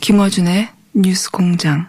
김어준의 0.00 0.66
뉴스 0.94 1.30
공장. 1.30 1.86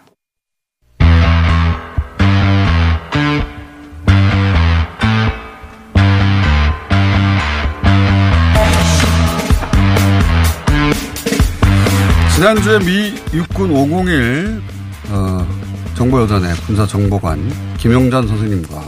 지난주에 12.34 12.78
미 12.80 13.14
육군 13.32 13.70
501 13.70 14.60
어, 15.08 15.46
정보여단의 15.94 16.54
군사정보관 16.66 17.50
김영잔 17.78 18.28
선생님과 18.28 18.84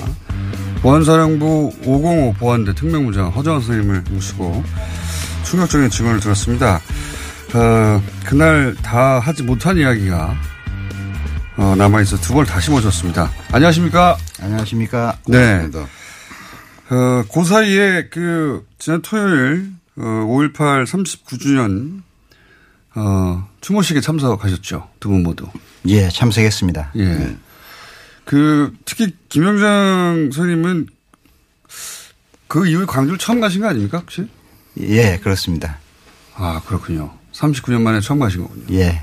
보안사령부 0.83 1.73
505 1.87 2.35
보안대 2.35 2.75
특명부장 2.75 3.29
허정환 3.31 3.63
선생님을 3.63 4.05
모시고 4.11 4.63
충격적인 5.45 5.89
증언을 5.89 6.21
들었습니다. 6.21 6.81
어, 7.55 8.03
그날 8.27 8.75
다 8.83 9.19
하지 9.21 9.43
못한 9.43 9.77
이야기가 9.77 10.35
어, 11.57 11.75
남아있어 11.77 12.17
두 12.19 12.35
번 12.35 12.45
다시 12.45 12.71
모셨습니다. 12.71 13.31
안녕하십니까? 13.53 14.17
안녕하십니까? 14.41 15.19
네. 15.29 15.69
어, 16.91 17.25
그 17.33 17.45
사이에 17.45 18.09
그 18.11 18.67
지난 18.79 19.01
토요일 19.03 19.71
어, 19.97 20.03
5.18 20.03 20.85
39주년 20.85 22.03
어, 22.97 23.49
추모식에 23.61 24.01
참석하셨죠. 24.01 24.89
두 25.01 25.09
분 25.11 25.23
모두. 25.23 25.47
예, 25.87 26.09
참석했습니다. 26.09 26.93
예. 26.97 27.05
네. 27.05 27.37
그 28.25 28.73
특히 28.85 29.15
김영장 29.29 30.31
선생님은 30.33 30.87
그 32.49 32.67
이후에 32.67 32.85
광주를 32.87 33.19
처음 33.19 33.41
가신 33.41 33.61
거 33.61 33.69
아닙니까 33.69 33.99
혹시? 33.99 34.29
예, 34.81 35.19
그렇습니다. 35.23 35.79
아 36.35 36.61
그렇군요. 36.67 37.13
39년 37.35 37.83
만에 37.83 38.01
처음 38.01 38.21
가신 38.21 38.43
거군요. 38.43 38.65
예, 38.71 39.03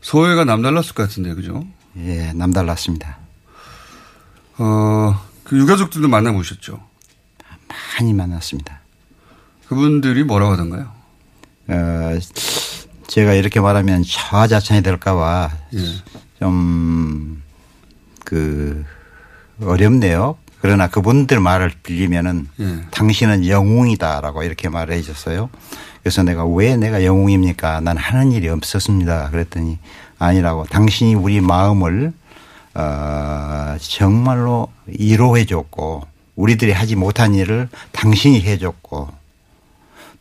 소회가 0.00 0.44
남달랐을 0.44 0.94
것 0.94 1.08
같은데 1.08 1.34
그죠? 1.34 1.64
예, 1.98 2.32
남달랐습니다. 2.32 3.18
어, 4.58 5.20
그 5.44 5.56
유가족들도 5.58 6.08
만나보셨죠? 6.08 6.80
많이 7.68 8.12
만났습니다. 8.14 8.80
그분들이 9.68 10.24
뭐라고 10.24 10.52
하던가요? 10.52 10.90
어, 11.68 12.18
제가 13.06 13.34
이렇게 13.34 13.60
말하면 13.60 14.02
자화자찬이 14.04 14.82
될까봐 14.82 15.50
예. 15.74 15.78
좀, 16.38 17.42
그, 18.24 18.84
어렵네요. 19.60 20.36
그러나 20.60 20.88
그분들 20.88 21.40
말을 21.40 21.72
빌리면은 21.82 22.48
예. 22.60 22.80
당신은 22.90 23.46
영웅이다라고 23.46 24.42
이렇게 24.42 24.68
말을 24.68 24.94
해 24.94 25.02
줬어요. 25.02 25.50
그래서 26.02 26.22
내가 26.22 26.44
왜 26.46 26.76
내가 26.76 27.04
영웅입니까? 27.04 27.80
난 27.80 27.96
하는 27.96 28.32
일이 28.32 28.48
없었습니다. 28.48 29.30
그랬더니 29.30 29.78
아니라고 30.18 30.64
당신이 30.64 31.14
우리 31.14 31.40
마음을 31.40 32.12
어, 32.74 33.76
정말로 33.80 34.68
이로해 34.86 35.44
줬고 35.44 36.06
우리들이 36.36 36.72
하지 36.72 36.94
못한 36.96 37.34
일을 37.34 37.68
당신이 37.92 38.40
해 38.42 38.58
줬고 38.58 39.08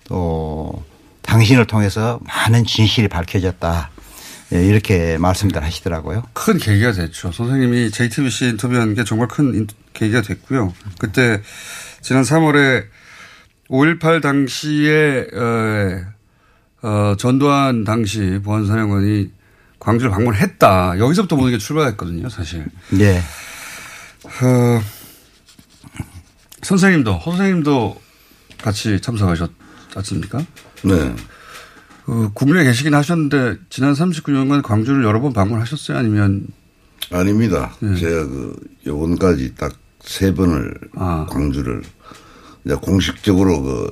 또 0.06 0.84
당신을 1.22 1.66
통해서 1.68 2.20
많은 2.24 2.66
진실이 2.66 3.08
밝혀졌다. 3.10 3.90
예, 4.54 4.66
이렇게 4.66 5.18
말씀들 5.18 5.62
하시더라고요. 5.62 6.24
큰 6.34 6.58
계기가 6.58 6.94
됐죠. 6.94 7.34
선생님이 7.34 7.92
JTBC 7.92 8.46
인터뷰한 8.52 8.94
게 8.96 9.04
정말 9.04 9.28
큰 9.28 9.54
인- 9.54 9.68
계기가 9.94 10.22
됐고요. 10.22 10.74
그때 11.00 11.42
지난 12.02 12.24
3월에 12.24 12.86
5.18 13.70 14.22
당시에 14.22 15.28
어, 15.34 16.88
어, 16.88 17.16
전두환 17.18 17.84
당시 17.84 18.40
보안사령관이 18.44 19.32
광주를 19.80 20.12
방문했다. 20.12 21.00
여기서부터 21.00 21.36
모든 21.36 21.52
게 21.52 21.58
출발했거든요, 21.58 22.30
사실. 22.30 22.66
예. 23.00 23.18
어, 24.24 24.82
선생님도, 26.62 27.14
허 27.14 27.32
선생님도 27.32 28.02
같이 28.62 29.00
참석하셨지 29.00 29.54
않습니까? 29.96 30.40
네. 30.84 31.16
그 32.06 32.30
국내에 32.34 32.64
계시긴 32.64 32.94
하셨는데 32.94 33.58
지난 33.70 33.94
39년간 33.94 34.64
광주를 34.64 35.04
여러 35.04 35.20
번 35.20 35.34
방문하셨어요? 35.34 35.98
아니면 35.98 36.48
아닙니다. 37.12 37.76
제가 37.82 38.26
그 38.26 38.56
요번까지 38.86 39.56
딱 39.56 39.74
세 40.08 40.34
번을 40.34 40.74
아. 40.96 41.26
광주를 41.30 41.84
이제 42.68 42.76
공식적으로 42.76 43.62
그 43.62 43.90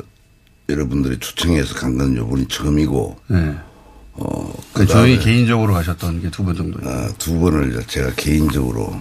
여러분들이 0.67 1.17
초청해서 1.19 1.75
간 1.75 1.97
건 1.97 2.15
요번이 2.17 2.47
처음이고 2.49 3.17
네. 3.27 3.55
어, 4.13 4.53
그 4.73 4.85
저희 4.85 5.17
개인적으로 5.17 5.73
가셨던 5.73 6.21
게 6.21 6.29
두 6.29 6.43
번 6.43 6.55
정도. 6.55 6.79
아, 6.89 7.07
두 7.17 7.39
번을 7.39 7.81
제가 7.87 8.11
개인적으로 8.15 8.99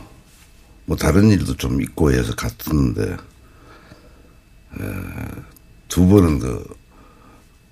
뭐 0.86 0.96
다른 0.96 1.30
일도 1.30 1.56
좀 1.56 1.82
있고 1.82 2.12
해서 2.12 2.32
갔었는데 2.36 3.02
에, 3.12 4.84
두 5.88 6.06
번은 6.06 6.38
그 6.38 6.64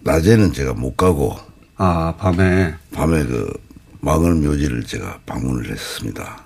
낮에는 0.00 0.52
제가 0.52 0.72
못 0.74 0.96
가고 0.96 1.36
아 1.76 2.14
밤에 2.18 2.74
밤에 2.92 3.24
그 3.24 3.52
망을 4.00 4.34
묘지를 4.34 4.82
제가 4.84 5.20
방문을 5.26 5.70
했습니다. 5.70 6.42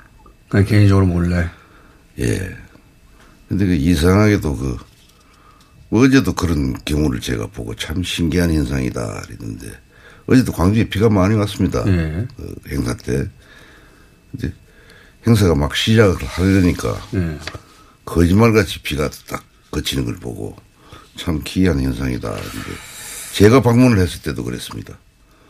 그냥 0.50 0.67
개인적으로 0.67 1.06
몰래. 1.06 1.49
예. 2.19 2.55
근데 3.49 3.65
그 3.67 3.73
이상하게도 3.75 4.56
그 4.56 4.77
어제도 5.91 6.33
그런 6.33 6.75
경우를 6.85 7.21
제가 7.21 7.47
보고 7.49 7.75
참 7.75 8.03
신기한 8.03 8.53
현상이다 8.53 9.23
그랬는데 9.23 9.71
어제도 10.27 10.53
광주에 10.53 10.89
비가 10.89 11.09
많이 11.09 11.35
왔습니다. 11.37 11.85
예. 11.87 12.27
그 12.37 12.55
행사 12.69 12.97
때. 12.97 13.29
근데 14.33 14.53
행사가 15.27 15.55
막 15.55 15.75
시작을 15.75 16.25
하려니까 16.25 17.09
예. 17.15 17.38
거짓말같이 18.05 18.83
비가 18.83 19.09
딱 19.29 19.44
그치는 19.71 20.05
걸 20.05 20.17
보고 20.17 20.56
참 21.17 21.41
기이한 21.44 21.81
현상이다. 21.81 22.31
근데 22.31 22.67
제가 23.35 23.62
방문을 23.62 23.99
했을 23.99 24.23
때도 24.23 24.44
그랬습니다. 24.44 24.99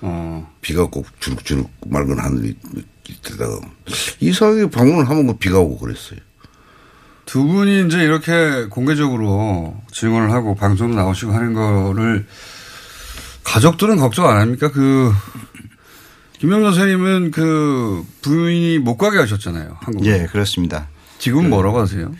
어. 0.03 0.55
비가 0.61 0.87
꼭 0.87 1.07
주룩주룩 1.21 1.71
맑은 1.87 2.19
하늘이 2.19 2.55
있다가 3.09 3.61
이상하게 4.21 4.71
방문을 4.71 5.09
하면 5.09 5.27
그 5.27 5.37
비가 5.37 5.59
오고 5.59 5.79
그랬어요. 5.79 6.21
두 7.27 7.45
분이 7.45 7.87
이제 7.87 7.99
이렇게 8.03 8.67
공개적으로 8.71 9.75
증언을 9.93 10.31
하고 10.31 10.55
방송도 10.55 10.97
나오시고 10.97 11.33
하는 11.33 11.55
거를 11.55 12.27
가족들은 13.45 13.97
걱정 13.97 14.29
안 14.29 14.39
합니까? 14.41 14.71
그 14.71 15.13
김영선 16.39 16.73
선생님은 16.75 17.33
그 17.33 18.05
부인이 18.23 18.79
못 18.79 18.97
가게 18.97 19.19
하셨잖아요. 19.19 19.77
한국. 19.81 20.07
예, 20.07 20.27
그렇습니다. 20.27 20.87
지금 21.19 21.51
뭐라고 21.51 21.81
하세요? 21.81 22.13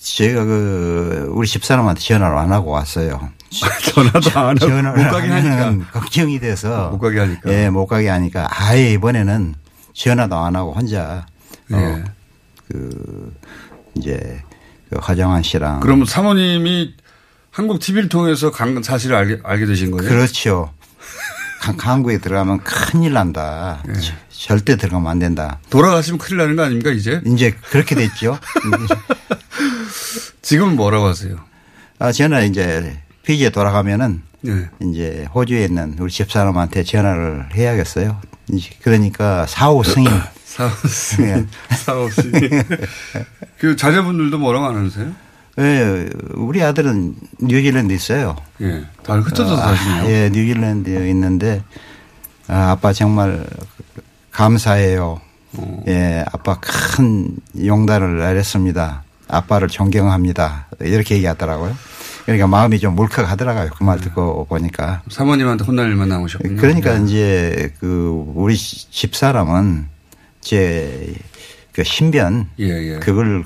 제가 0.00 0.44
그 0.44 1.28
우리 1.32 1.48
집사람한테 1.48 2.00
전화를 2.00 2.38
안 2.38 2.52
하고 2.52 2.70
왔어요. 2.70 3.30
전화도 3.50 4.38
안 4.38 4.46
하고 4.48 4.58
전화를 4.58 5.04
못 5.04 5.10
가게 5.10 5.28
하니까. 5.28 5.90
걱정이 5.92 6.38
돼서 6.38 6.90
못 6.90 6.98
가게 6.98 7.18
하니까. 7.18 7.50
예, 7.52 7.68
못 7.68 7.86
가게 7.86 8.08
하니까 8.08 8.46
아예 8.50 8.92
이번에는 8.92 9.54
전화도 9.92 10.36
안 10.36 10.54
하고 10.54 10.72
혼자 10.72 11.26
예. 11.72 11.74
어, 11.74 12.04
그 12.68 13.34
이제 13.96 14.42
그 14.90 14.96
화정환 15.00 15.42
씨랑 15.42 15.80
그러면 15.80 16.06
사모님이 16.06 16.94
한국 17.50 17.80
TV를 17.80 18.08
통해서 18.08 18.50
간 18.50 18.82
사실을 18.82 19.16
알게, 19.16 19.38
알게 19.42 19.66
되신 19.66 19.90
거예요? 19.90 20.08
그렇죠. 20.08 20.72
강- 21.60 21.76
한국에 21.78 22.18
들어가면 22.18 22.58
큰일 22.62 23.12
난다. 23.14 23.82
예. 23.88 23.92
저- 23.94 24.12
절대 24.30 24.76
들어가면 24.76 25.10
안 25.10 25.18
된다. 25.18 25.58
돌아가시면 25.70 26.18
큰일 26.18 26.38
나는 26.38 26.54
거 26.56 26.62
아닙니까, 26.62 26.90
이제? 26.92 27.20
이제 27.26 27.50
그렇게 27.70 27.94
됐죠. 27.96 28.38
지금은 30.42 30.76
뭐라고 30.76 31.06
하세요? 31.06 31.36
아, 31.98 32.12
저는 32.12 32.48
이제 32.48 33.00
피지에 33.24 33.50
돌아가면은 33.50 34.22
예. 34.46 34.68
이제 34.82 35.26
호주에 35.34 35.64
있는 35.64 35.96
우리 35.98 36.10
집사람한테 36.12 36.84
전화를 36.84 37.48
해야겠어요. 37.54 38.20
그러니까 38.82 39.46
사후 39.46 39.82
승인. 39.82 40.08
사오씨. 40.58 41.22
예. 41.22 41.46
사오씨. 41.70 42.22
그 43.58 43.76
자녀분들도 43.76 44.38
뭐라고 44.38 44.66
안 44.66 44.86
하세요? 44.86 45.12
예, 45.60 46.08
우리 46.34 46.62
아들은 46.62 47.14
뉴질랜드 47.40 47.92
있어요. 47.92 48.36
예. 48.60 48.84
다 49.04 49.14
흩어져서 49.14 49.56
아, 49.62 49.74
사시네요. 49.74 50.10
예, 50.10 50.30
뉴질랜드에 50.30 51.08
있는데 51.10 51.62
아, 52.48 52.70
아빠 52.72 52.92
정말 52.92 53.44
감사해요. 54.32 55.20
어. 55.54 55.82
예, 55.88 56.24
아빠 56.32 56.58
큰 56.60 57.36
용단을 57.64 58.18
내렸습니다. 58.18 59.02
아빠를 59.28 59.68
존경합니다. 59.68 60.66
이렇게 60.80 61.16
얘기하더라고요. 61.16 61.74
그러니까 62.24 62.46
마음이 62.46 62.78
좀 62.78 62.98
울컥하더라고요. 62.98 63.70
그 63.76 63.84
말 63.84 63.98
듣고 64.00 64.44
보니까. 64.46 65.02
사모님한테 65.10 65.64
혼날 65.64 65.88
일만 65.88 66.08
남으셨군요. 66.08 66.60
그러니까 66.60 66.98
예. 67.00 67.04
이제 67.04 67.72
그 67.80 68.24
우리 68.34 68.56
집 68.56 69.16
사람은 69.16 69.86
제 70.48 71.14
그 71.78 71.84
신변 71.84 72.48
예, 72.58 72.64
예. 72.64 72.98
그걸 72.98 73.44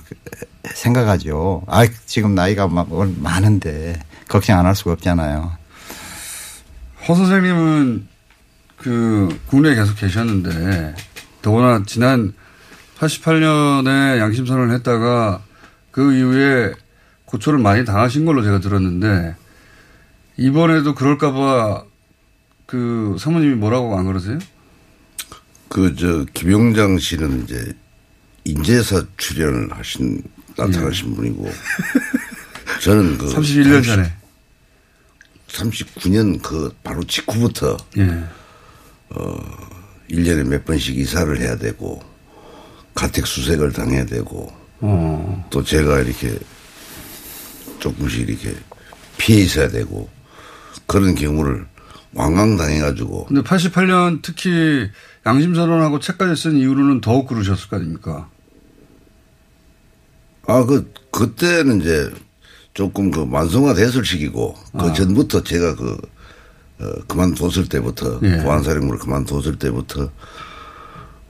생각하죠. 0.64 1.64
아, 1.66 1.86
지금 2.06 2.34
나이가 2.34 2.66
막 2.66 2.88
많은데 3.20 4.00
걱정 4.26 4.58
안 4.58 4.64
할 4.64 4.74
수가 4.74 4.92
없잖아요. 4.92 5.52
허 7.06 7.14
선생님은 7.14 8.08
그 8.78 9.38
국내에 9.48 9.74
계속 9.74 9.96
계셨는데 9.96 10.94
더구나 11.42 11.82
지난 11.86 12.32
88년에 12.98 14.18
양심 14.18 14.46
선언을 14.46 14.74
했다가 14.76 15.42
그 15.90 16.14
이후에 16.14 16.72
고초를 17.26 17.58
많이 17.58 17.84
당하신 17.84 18.24
걸로 18.24 18.42
제가 18.42 18.60
들었는데 18.60 19.34
이번에도 20.38 20.94
그럴까봐 20.94 21.84
그 22.64 23.16
사모님이 23.18 23.56
뭐라고 23.56 23.98
안 23.98 24.06
그러세요? 24.06 24.38
그, 25.72 25.96
저, 25.96 26.26
김용장 26.34 26.98
씨는 26.98 27.44
이제 27.44 27.72
인재사 28.44 29.02
출연을 29.16 29.72
하신, 29.72 30.22
나타나신 30.54 31.14
분이고, 31.14 31.50
저는 32.82 33.16
그. 33.16 33.32
31년 33.32 33.82
전에. 33.82 34.12
39년 35.48 36.42
그 36.42 36.74
바로 36.82 37.02
직후부터 37.04 37.76
예. 37.98 38.24
1년에 40.10 40.46
몇 40.46 40.62
번씩 40.66 40.98
이사를 40.98 41.40
해야 41.40 41.56
되고, 41.56 42.02
가택 42.94 43.26
수색을 43.26 43.72
당해야 43.72 44.04
되고, 44.04 44.52
어. 44.80 45.48
또 45.48 45.64
제가 45.64 46.00
이렇게 46.00 46.38
조금씩 47.78 48.28
이렇게 48.28 48.54
피해 49.16 49.40
있어야 49.40 49.68
되고, 49.68 50.10
그런 50.86 51.14
경우를 51.14 51.66
왕왕 52.14 52.56
당해가지고, 52.56 53.26
근데 53.26 53.42
88년 53.42 54.20
특히 54.22 54.88
양심 55.24 55.54
선언하고 55.54 56.00
책까지 56.00 56.40
쓴 56.40 56.56
이후로는 56.56 57.00
더욱 57.00 57.26
그러셨을 57.26 57.68
거 57.68 57.76
아닙니까? 57.76 58.28
아, 60.46 60.64
그, 60.64 60.92
그때는 61.10 61.80
이제 61.80 62.10
조금 62.74 63.10
그 63.10 63.20
만성화 63.20 63.74
됐을 63.74 64.04
시기고, 64.04 64.56
그 64.78 64.92
전부터 64.92 65.42
제가 65.44 65.76
그, 65.76 65.98
어, 66.80 66.92
그만뒀을 67.06 67.68
때부터, 67.68 68.20
예. 68.22 68.42
보안사령부를 68.42 68.98
그만뒀을 68.98 69.58
때부터, 69.58 70.10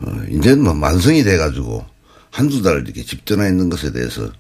어, 0.01 0.13
이제는 0.31 0.65
뭐 0.65 0.75
만성이 0.75 1.23
돼가지고, 1.23 1.85
한두 2.31 2.63
달 2.63 2.83
이렇게 2.83 3.03
집전화 3.03 3.47
있는 3.47 3.69
것에 3.69 3.93
대해서 3.93 4.31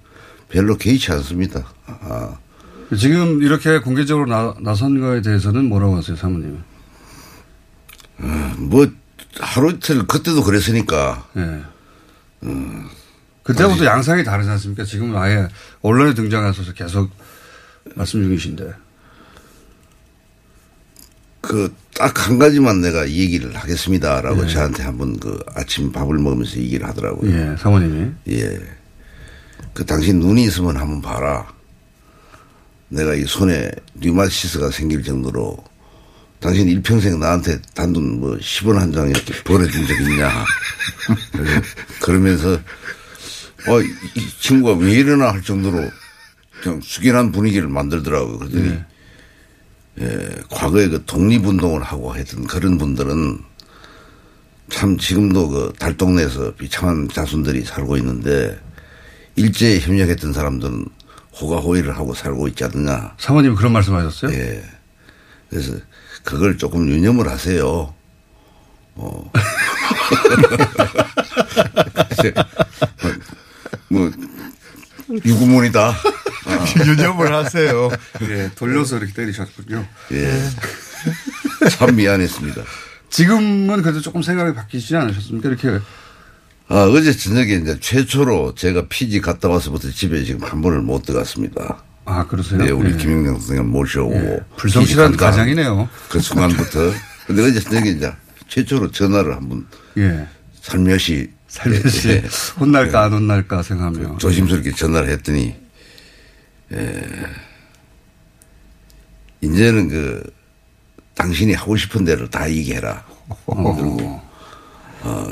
별로 0.48 0.76
개의치 0.76 1.12
않습니다. 1.12 1.64
아, 1.86 2.38
지금 2.96 3.42
이렇게 3.42 3.78
공개적으로 3.80 4.26
나, 4.26 4.54
나선 4.60 5.00
거에 5.00 5.22
대해서는 5.22 5.64
뭐라고 5.66 5.96
하세요, 5.96 6.16
사모님? 6.16 6.62
뭐, 8.58 8.86
하루 9.40 9.70
이틀 9.70 10.06
그때도 10.06 10.42
그랬으니까, 10.42 11.26
예. 11.36 11.62
그때부터 13.42 13.84
양상이 13.86 14.22
다르지 14.24 14.48
않습니까? 14.50 14.84
지금은 14.84 15.16
아예 15.16 15.48
언론에 15.80 16.14
등장하셔서 16.14 16.72
계속 16.74 17.10
말씀 17.94 18.22
중이신데. 18.22 18.72
그, 21.40 21.74
딱 21.94 22.26
한 22.28 22.38
가지만 22.38 22.80
내가 22.80 23.04
이 23.04 23.18
얘기를 23.18 23.54
하겠습니다라고 23.54 24.46
저한테 24.46 24.82
한번 24.82 25.18
그 25.18 25.38
아침 25.54 25.92
밥을 25.92 26.18
먹으면서 26.18 26.56
얘기를 26.58 26.86
하더라고요. 26.86 27.30
예, 27.32 27.56
사모님이. 27.56 28.10
예. 28.30 28.60
그 29.72 29.84
당신 29.84 30.20
눈이 30.20 30.44
있으면 30.44 30.76
한번 30.76 31.00
봐라. 31.02 31.46
내가 32.92 33.14
이 33.14 33.24
손에 33.24 33.70
류마티스가 34.00 34.70
생길 34.70 35.02
정도로 35.02 35.56
당신 36.40 36.68
일평생 36.68 37.18
나한테 37.20 37.60
단돈 37.74 38.20
뭐 38.20 38.36
10원 38.36 38.74
한 38.74 38.92
장 38.92 39.08
이렇게 39.08 39.32
벌어준 39.44 39.86
적 39.86 40.00
있냐. 40.00 40.44
그러면서 42.02 42.52
어, 43.68 43.80
이- 43.80 43.86
이 44.16 44.26
친구가 44.40 44.84
왜 44.84 44.92
이러나 44.94 45.32
할 45.32 45.40
정도로 45.42 45.88
그냥 46.62 46.80
숙연한 46.82 47.32
분위기를 47.32 47.68
만들더라고요. 47.68 48.38
그랬더니 48.38 48.78
예, 50.00 50.36
과거에 50.50 50.88
그 50.88 51.04
독립운동을 51.04 51.82
하고 51.82 52.14
했던 52.16 52.44
그런 52.46 52.76
분들은 52.78 53.38
참 54.70 54.96
지금도 54.98 55.48
그 55.48 55.72
달동네에서 55.78 56.54
비참한 56.56 57.08
자손들이 57.08 57.64
살고 57.64 57.96
있는데 57.98 58.58
일제에 59.36 59.78
협력했던 59.80 60.32
사람들은 60.32 60.86
호가호위를 61.42 61.96
하고 61.96 62.14
살고 62.14 62.48
있지 62.48 62.64
않느냐. 62.64 63.14
사모님 63.18 63.54
그런 63.56 63.72
말씀 63.72 63.94
하셨어요? 63.94 64.32
예. 64.32 64.62
그래서 65.50 65.74
그걸 66.22 66.56
조금 66.56 66.88
유념을 66.88 67.28
하세요. 67.28 67.92
어. 68.94 69.32
뭐, 73.88 74.10
유구문이다. 75.24 75.94
유념을 76.86 77.34
하세요. 77.34 77.90
예, 78.22 78.50
돌려서 78.54 78.98
이렇게 78.98 79.12
때리셨군요. 79.12 79.84
예. 80.12 80.48
참 81.70 81.96
미안했습니다. 81.96 82.62
지금은 83.10 83.82
그래도 83.82 84.00
조금 84.00 84.22
생각이 84.22 84.54
바뀌시지 84.54 84.96
않으셨습니까? 84.96 85.48
이렇게. 85.48 85.80
아, 86.72 86.84
어제 86.84 87.12
저녁에 87.12 87.52
이제 87.56 87.78
최초로 87.78 88.54
제가 88.54 88.86
피지 88.88 89.20
갔다 89.20 89.50
와서부터 89.50 89.90
집에 89.90 90.24
지금 90.24 90.42
한 90.42 90.62
번을 90.62 90.80
못 90.80 91.02
들어갔습니다. 91.02 91.82
아, 92.06 92.26
그러세요? 92.26 92.64
네, 92.64 92.70
우리 92.70 92.94
예. 92.94 92.96
김영장 92.96 93.34
선생님 93.34 93.70
모셔오고. 93.70 94.14
예. 94.14 94.40
불성실한. 94.56 95.18
가장이네요. 95.18 95.86
그 96.08 96.18
순간부터. 96.18 96.90
근데 97.26 97.42
어제 97.42 97.60
저녁에 97.60 97.90
이제 97.90 98.10
최초로 98.48 98.90
전화를 98.90 99.36
한번 99.36 99.66
예. 99.98 100.26
살며시. 100.62 101.30
살며시 101.46 102.08
예, 102.08 102.12
예. 102.14 102.22
혼날까 102.58 103.02
안 103.02 103.12
혼날까 103.12 103.62
생각하며. 103.62 104.16
조심스럽게 104.16 104.72
전화를 104.72 105.10
했더니, 105.10 105.54
에, 106.72 107.02
이제는 109.42 109.88
그, 109.90 110.22
당신이 111.16 111.52
하고 111.52 111.76
싶은 111.76 112.06
대로 112.06 112.30
다 112.30 112.50
얘기해라. 112.50 113.04
그리고, 113.46 114.22
어, 115.02 115.26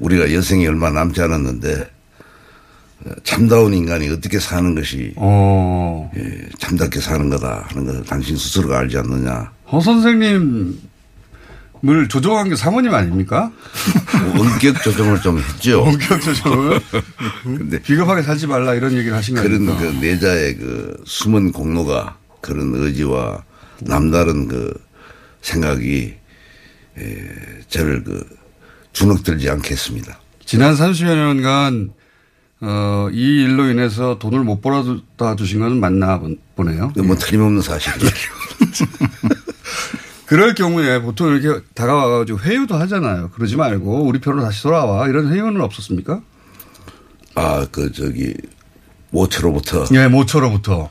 우리가 0.00 0.32
여생이 0.32 0.66
얼마 0.66 0.90
남지 0.90 1.20
않았는데, 1.20 1.90
어, 3.04 3.10
참다운 3.24 3.72
인간이 3.72 4.08
어떻게 4.10 4.38
사는 4.38 4.74
것이 4.74 5.12
어. 5.16 6.10
예, 6.16 6.48
참답게 6.58 7.00
사는 7.00 7.30
거다 7.30 7.64
하는 7.68 7.86
것을 7.86 8.04
당신 8.04 8.36
스스로가 8.36 8.78
알지 8.80 8.98
않느냐. 8.98 9.52
허 9.72 9.80
선생님을 9.80 10.74
조종한 12.10 12.48
게 12.50 12.56
사모님 12.56 12.92
아닙니까? 12.92 13.50
뭐 14.34 14.44
원격 14.44 14.82
조정을 14.82 15.20
좀 15.22 15.38
했죠. 15.38 15.80
원격 15.84 16.20
조종을? 16.20 16.80
근데 17.42 17.80
비겁하게 17.80 18.22
살지 18.22 18.46
말라 18.48 18.74
이런 18.74 18.92
얘기를 18.92 19.16
하신 19.16 19.36
거 19.36 19.42
그런 19.42 19.56
아닙니까? 19.68 19.78
그 19.78 20.04
내자의 20.04 20.56
그 20.56 21.02
숨은 21.06 21.52
공로가 21.52 22.18
그런 22.42 22.74
의지와 22.74 23.42
남다른 23.80 24.46
그 24.46 24.74
생각이 25.40 26.14
에, 26.98 27.04
저를 27.68 28.04
그 28.04 28.26
주눅들지 28.92 29.48
않게 29.50 29.70
했습니다. 29.70 30.18
지난 30.44 30.74
30여 30.74 31.14
년간 31.14 31.92
어, 32.62 33.08
이 33.12 33.42
일로 33.42 33.68
인해서 33.70 34.18
돈을 34.18 34.40
못 34.44 34.60
벌어다 34.60 35.36
주신 35.36 35.60
건 35.60 35.80
맞나 35.80 36.20
보네요. 36.56 36.92
뭐 37.04 37.16
틀림없는 37.16 37.62
사실이에요. 37.62 38.10
그럴 40.26 40.54
경우에 40.54 41.00
보통 41.00 41.34
이렇게 41.34 41.64
다가와가지고 41.74 42.38
회유도 42.40 42.76
하잖아요. 42.76 43.30
그러지 43.30 43.56
말고 43.56 44.04
우리 44.04 44.20
편으로 44.20 44.42
다시 44.42 44.62
돌아와. 44.62 45.08
이런 45.08 45.32
회유는 45.32 45.60
없었습니까? 45.60 46.22
아, 47.34 47.66
그, 47.72 47.90
저기, 47.90 48.34
모처로부터. 49.10 49.86
예, 49.92 50.06
모처로부터. 50.06 50.88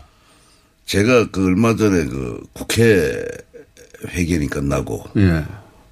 제가 0.86 1.30
그 1.32 1.46
얼마 1.46 1.76
전에 1.76 2.06
그 2.06 2.42
국회 2.52 3.24
회견이 4.08 4.48
끝나고. 4.48 5.06
예. 5.18 5.46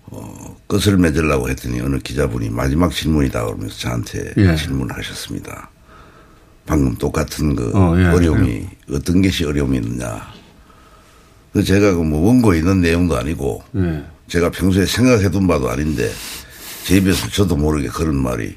어, 0.07 0.57
끝을 0.67 0.97
맺으려고 0.97 1.49
했더니 1.49 1.79
어느 1.81 1.97
기자분이 1.99 2.49
마지막 2.49 2.91
질문이다 2.93 3.45
그러면서 3.45 3.77
저한테 3.77 4.33
예. 4.37 4.55
질문을 4.55 4.95
하셨습니다. 4.97 5.69
방금 6.65 6.95
똑같은 6.95 7.55
그 7.55 7.71
어, 7.75 7.97
예, 7.99 8.05
어려움이 8.05 8.67
어떤 8.91 9.21
것이 9.21 9.45
어려움이 9.45 9.77
있느냐. 9.77 10.27
그 11.53 11.63
제가 11.63 11.93
그뭐 11.93 12.27
원고에 12.27 12.59
있는 12.59 12.81
내용도 12.81 13.17
아니고 13.17 13.63
예. 13.75 14.03
제가 14.27 14.51
평소에 14.51 14.85
생각해둔 14.85 15.47
바도 15.47 15.69
아닌데 15.69 16.11
제 16.85 16.97
입에서 16.97 17.29
저도 17.29 17.55
모르게 17.55 17.87
그런 17.87 18.15
말이 18.15 18.55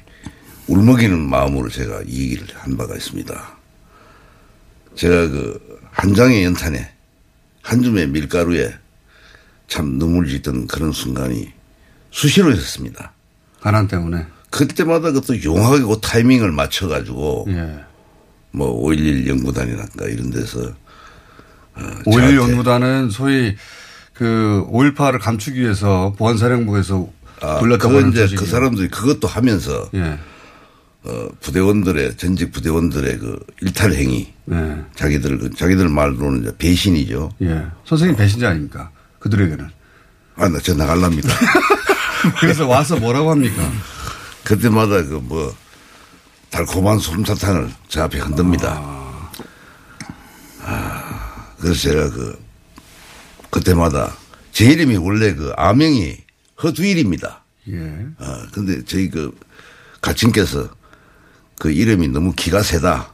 울먹이는 0.67 1.19
마음으로 1.19 1.69
제가 1.69 2.01
이 2.05 2.23
얘기를 2.23 2.47
한 2.55 2.77
바가 2.77 2.95
있습니다. 2.95 3.57
제가 4.95 5.27
그 5.29 5.71
한 5.91 6.15
장의 6.15 6.43
연탄에 6.45 6.89
한 7.61 7.83
줌의 7.83 8.07
밀가루에 8.07 8.73
참 9.71 9.97
눈물 9.97 10.27
짓던 10.27 10.67
그런 10.67 10.91
순간이 10.91 11.49
수시로 12.11 12.51
있었습니다. 12.51 13.13
가난 13.61 13.87
때문에. 13.87 14.25
그때마다 14.49 15.13
그것도 15.13 15.41
용하게 15.45 15.83
그 15.83 15.97
타이밍을 16.01 16.51
맞춰가지고 16.51 17.45
예. 17.47 17.79
뭐 18.51 18.85
5.11 18.89 19.27
연구단이랄까 19.27 20.07
이런 20.07 20.29
데서 20.29 20.59
어, 21.73 21.81
5.11 22.03 22.11
저한테 22.11 22.35
연구단은 22.35 23.09
소위 23.11 23.55
그 24.13 24.67
5.18을 24.69 25.21
감추기 25.21 25.61
위해서 25.61 26.13
보안사령부에서 26.17 27.09
아, 27.39 27.59
그건 27.61 27.95
하는 27.95 28.09
이제. 28.09 28.35
그 28.35 28.45
사람들이 28.45 28.89
그것도 28.89 29.29
하면서 29.29 29.89
예. 29.93 30.19
어, 31.03 31.29
부대원들의 31.39 32.17
전직 32.17 32.51
부대원들의 32.51 33.19
그 33.19 33.39
일탈 33.61 33.93
행위 33.93 34.33
예. 34.51 34.83
자기들 34.95 35.37
그 35.37 35.49
자기들 35.51 35.87
말로는 35.87 36.57
배신이죠. 36.57 37.31
예. 37.43 37.67
선생님 37.85 38.17
배신자 38.17 38.49
아닙니까? 38.49 38.91
그들에게는. 39.21 39.69
아, 40.35 40.49
나 40.49 40.59
저 40.59 40.73
나갈랍니다. 40.73 41.29
그래서 42.39 42.67
와서 42.67 42.97
뭐라고 42.97 43.31
합니까? 43.31 43.71
그때마다 44.43 45.03
그 45.03 45.19
뭐 45.21 45.55
달콤한 46.49 46.99
솜사탕을 46.99 47.71
제 47.87 48.01
앞에 48.01 48.19
흔듭니다. 48.19 48.81
아, 50.63 51.47
그래서 51.59 51.79
제가 51.79 52.09
그 52.11 52.37
그때마다 53.49 54.15
제 54.51 54.65
이름이 54.65 54.97
원래 54.97 55.33
그 55.33 55.51
아명이 55.55 56.17
허두일입니다. 56.61 57.43
예. 57.69 58.05
아, 58.19 58.47
근데 58.53 58.83
저희 58.85 59.09
그 59.09 59.37
가친께서 60.01 60.69
그 61.59 61.71
이름이 61.71 62.07
너무 62.09 62.33
기가 62.33 62.61
세다. 62.63 63.13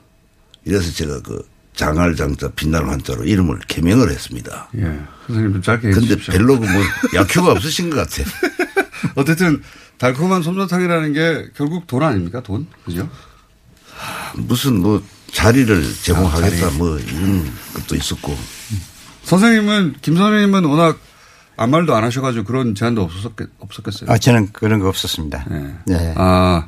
이래서 0.65 0.91
제가 0.91 1.21
그 1.21 1.47
장알장자 1.77 2.49
빛나는 2.55 2.89
한자로 2.89 3.23
이름을 3.23 3.59
개명을 3.67 4.09
했습니다. 4.09 4.67
예. 4.77 4.99
선생님 5.27 5.53
좀 5.53 5.61
짧게 5.61 5.91
근데. 5.91 6.17
별로 6.17 6.59
그뭐 6.59 6.83
약효가 7.15 7.51
없으신 7.53 7.89
것 7.89 7.97
같아요. 7.97 8.25
어쨌든 9.15 9.61
달콤한 9.97 10.41
솜사탕이라는 10.41 11.13
게 11.13 11.49
결국 11.55 11.87
돈 11.87 12.03
아닙니까? 12.03 12.41
돈? 12.41 12.67
그죠? 12.83 13.07
무슨 14.35 14.81
뭐 14.81 15.01
자리를 15.31 15.83
제공하겠다 16.01 16.71
뭐 16.71 16.99
이런 16.99 17.51
것도 17.73 17.95
있었고 17.95 18.37
선생님은, 19.23 19.95
김 20.01 20.15
선생님은 20.17 20.65
워낙 20.65 20.97
아무 21.57 21.71
말도 21.71 21.95
안 21.95 22.03
하셔가지고 22.03 22.45
그런 22.45 22.75
제안도 22.75 23.01
없었겠, 23.01 23.49
없었겠어요. 23.59 24.11
아, 24.11 24.17
저는 24.19 24.51
그런 24.53 24.79
거 24.79 24.87
없었습니다. 24.89 25.45
예. 25.49 25.93
네. 25.93 26.13
아, 26.15 26.67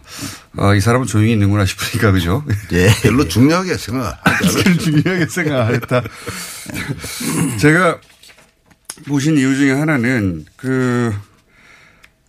아, 0.58 0.74
이 0.74 0.82
사람은 0.82 1.06
조용히 1.06 1.32
있는구나 1.34 1.64
싶으니까, 1.66 2.12
그죠? 2.12 2.44
예. 2.74 2.90
별로 3.04 3.28
중요하게 3.28 3.78
생각. 3.78 4.20
그걸 4.24 4.78
중요하게 4.80 5.26
생각했다. 5.28 6.02
제가 7.60 8.00
모신 9.06 9.38
이유 9.38 9.56
중에 9.56 9.74
하나는 9.74 10.46
그 10.58 11.14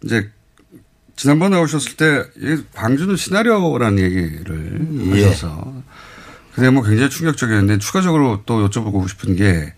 이제 0.05 0.31
지난번에 1.17 1.59
오셨을 1.59 1.97
때 1.97 2.25
광주는 2.75 3.17
시나리오라는 3.17 3.99
얘기를 3.99 4.87
예. 5.17 5.25
하셔서 5.25 5.83
그 6.55 6.61
대목 6.61 6.85
굉장히 6.85 7.09
충격적이었는데 7.09 7.79
추가적으로 7.79 8.43
또 8.45 8.69
여쭤보고 8.69 9.09
싶은 9.09 9.35
게 9.37 9.73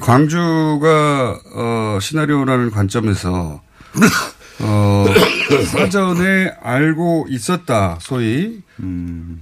광주가 0.00 1.38
어 1.54 1.98
시나리오라는 2.00 2.70
관점에서 2.70 3.62
어 4.60 5.06
사전에 5.66 6.52
알고 6.62 7.26
있었다 7.28 7.98
소위 8.00 8.62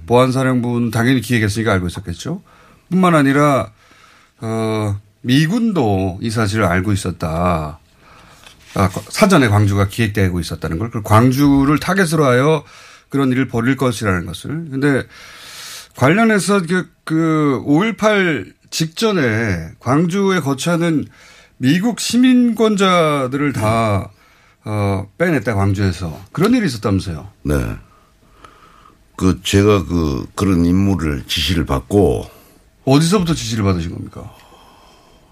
보안사령부는 0.05 0.91
당연히 0.91 1.21
기획했으니까 1.21 1.73
알고 1.73 1.87
있었겠죠. 1.87 2.41
뿐만 2.89 3.15
아니라 3.15 3.71
어 4.39 4.99
미군도 5.21 6.19
이 6.21 6.29
사실을 6.29 6.65
알고 6.65 6.91
있었다. 6.93 7.79
아, 8.75 8.89
사전에 9.09 9.47
광주가 9.47 9.87
기획되고 9.87 10.39
있었다는 10.39 10.77
걸. 10.77 10.91
광주를 11.03 11.79
타겟으로 11.79 12.25
하여 12.25 12.63
그런 13.09 13.31
일을 13.31 13.47
벌일 13.47 13.77
것이라는 13.77 14.25
것을. 14.25 14.49
근데 14.69 15.03
관련해서 15.95 16.61
그, 16.61 16.91
그, 17.05 17.63
5.18 17.65 18.53
직전에 18.75 19.71
광주에 19.79 20.41
거처하는 20.41 21.07
미국 21.55 22.01
시민권자들을 22.01 23.53
다, 23.53 24.11
어, 24.65 25.09
빼냈다, 25.17 25.55
광주에서. 25.55 26.19
그런 26.33 26.53
일이 26.53 26.65
있었다면서요. 26.65 27.31
네. 27.43 27.55
그 29.15 29.39
제가 29.43 29.85
그 29.85 30.27
그런 30.35 30.65
임무를 30.65 31.23
지시를 31.25 31.65
받고 31.65 32.29
어디서부터 32.83 33.33
지시를 33.33 33.63
받으신 33.63 33.93
겁니까? 33.93 34.29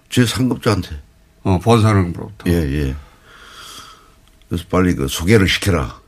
제 0.09 0.25
상급자한테 0.25 1.01
어, 1.43 1.59
보안사령부로부터. 1.59 2.49
예 2.49 2.53
예. 2.53 2.95
그래서 4.47 4.63
빨리 4.69 4.95
그 4.95 5.09
소개를 5.09 5.49
시켜라. 5.49 5.99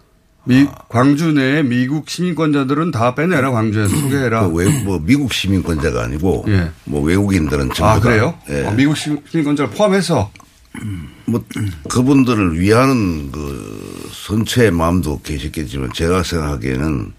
미, 0.46 0.68
광주 0.90 1.32
내에 1.32 1.64
미국 1.64 2.10
시민권자들은 2.10 2.92
다 2.92 3.16
빼내라, 3.16 3.52
광주에서 3.52 3.96
소개해라. 3.96 4.48
그 4.48 4.54
외, 4.54 4.84
뭐 4.84 5.00
미국 5.04 5.34
시민권자가 5.34 6.04
아니고 6.04 6.46
예. 6.48 6.72
뭐 6.86 7.02
외국인들은 7.02 7.72
전부 7.74 7.86
아, 7.86 7.94
다. 7.96 8.00
그래요? 8.00 8.38
예. 8.50 8.66
어, 8.66 8.72
미국 8.72 8.96
시민권자를 8.96 9.72
포함해서. 9.72 10.32
뭐 11.26 11.44
그분들을 11.90 12.60
위하는 12.60 13.32
그 13.32 14.10
선체의 14.12 14.72
마음도 14.72 15.20
계셨겠지만 15.22 15.92
제가 15.94 16.22
생각하기에는 16.24 17.14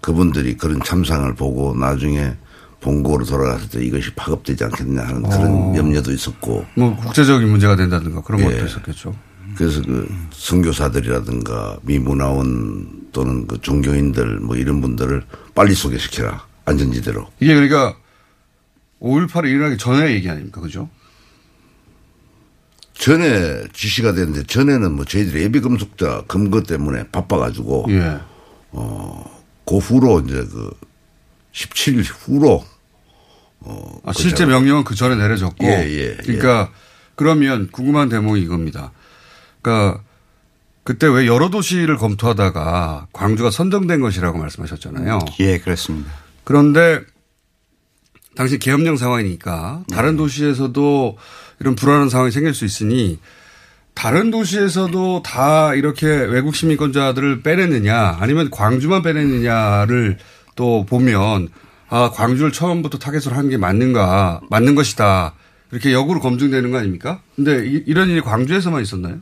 그분들이 0.00 0.56
그런 0.56 0.80
참상을 0.84 1.34
보고 1.34 1.74
나중에 1.74 2.34
본고로 2.80 3.24
돌아갔을 3.24 3.68
때 3.68 3.84
이것이 3.84 4.12
파급되지 4.14 4.64
않겠냐 4.64 5.02
하는 5.02 5.22
그런 5.22 5.76
염려도 5.76 6.12
있었고 6.12 6.64
뭐 6.74 6.96
국제적인 6.96 7.48
문제가 7.48 7.76
된다든가 7.76 8.22
그런 8.22 8.40
예. 8.40 8.44
것도 8.44 8.66
있었겠죠. 8.66 9.14
그래서 9.56 9.82
그 9.82 10.08
선교사들이라든가 10.32 11.78
미문화원 11.82 13.08
또는 13.12 13.46
그 13.46 13.60
종교인들 13.60 14.40
뭐 14.40 14.56
이런 14.56 14.80
분들을 14.80 15.22
빨리 15.54 15.74
소개시켜라 15.74 16.46
안전지대로 16.64 17.28
이게 17.40 17.54
그러니까 17.54 17.96
5.18이 19.00 19.48
일어나기 19.48 19.76
전에 19.78 20.12
얘기 20.12 20.30
아닙니까? 20.30 20.60
그죠? 20.60 20.88
전에 22.94 23.64
지시가 23.72 24.12
됐는데 24.12 24.44
전에는 24.44 24.92
뭐 24.92 25.04
저희들이 25.04 25.42
예비금속자 25.42 26.24
검거 26.28 26.62
때문에 26.62 27.08
바빠가지고 27.10 27.86
예. 27.90 28.20
그 28.70 29.78
후로 29.78 30.20
이제 30.20 30.34
그 30.34 30.70
17일 31.52 32.04
후로 32.04 32.64
어 33.60 34.00
아, 34.04 34.12
실제 34.12 34.46
명령은 34.46 34.84
그 34.84 34.94
전에 34.94 35.16
내려졌고. 35.16 35.64
예, 35.64 35.86
예, 35.88 36.16
그러니까 36.22 36.72
그러면 37.14 37.68
궁금한 37.70 38.08
대목이 38.08 38.40
이겁니다. 38.40 38.92
그러니까 39.62 40.00
그때 40.84 41.06
왜 41.06 41.26
여러 41.26 41.48
도시를 41.48 41.96
검토하다가 41.96 43.06
광주가 43.12 43.50
선정된 43.50 44.00
것이라고 44.00 44.38
말씀하셨잖아요. 44.38 45.20
예, 45.40 45.58
그렇습니다. 45.58 46.10
그런데 46.44 47.00
당시 48.34 48.58
계엄령 48.58 48.96
상황이니까 48.96 49.84
다른 49.90 50.16
도시에서도 50.16 51.16
이런 51.60 51.74
불안한 51.76 52.08
상황이 52.08 52.32
생길 52.32 52.52
수 52.54 52.64
있으니 52.64 53.20
다른 53.94 54.30
도시에서도 54.30 55.22
다 55.22 55.74
이렇게 55.74 56.06
외국 56.06 56.56
시민권자들을 56.56 57.42
빼냈느냐 57.42 58.16
아니면 58.20 58.50
광주만 58.50 59.02
빼냈느냐를 59.02 60.18
또 60.56 60.84
보면 60.86 61.48
아 61.90 62.10
광주를 62.10 62.52
처음부터 62.52 62.98
타겟으로 62.98 63.36
한 63.36 63.50
게 63.50 63.58
맞는가 63.58 64.40
맞는 64.50 64.74
것이다 64.74 65.34
이렇게 65.70 65.92
역으로 65.92 66.20
검증되는 66.20 66.70
거 66.70 66.78
아닙니까? 66.78 67.20
근데 67.36 67.66
이, 67.66 67.92
런 67.92 68.08
일이 68.08 68.20
광주에서만 68.22 68.82
있었나요? 68.82 69.18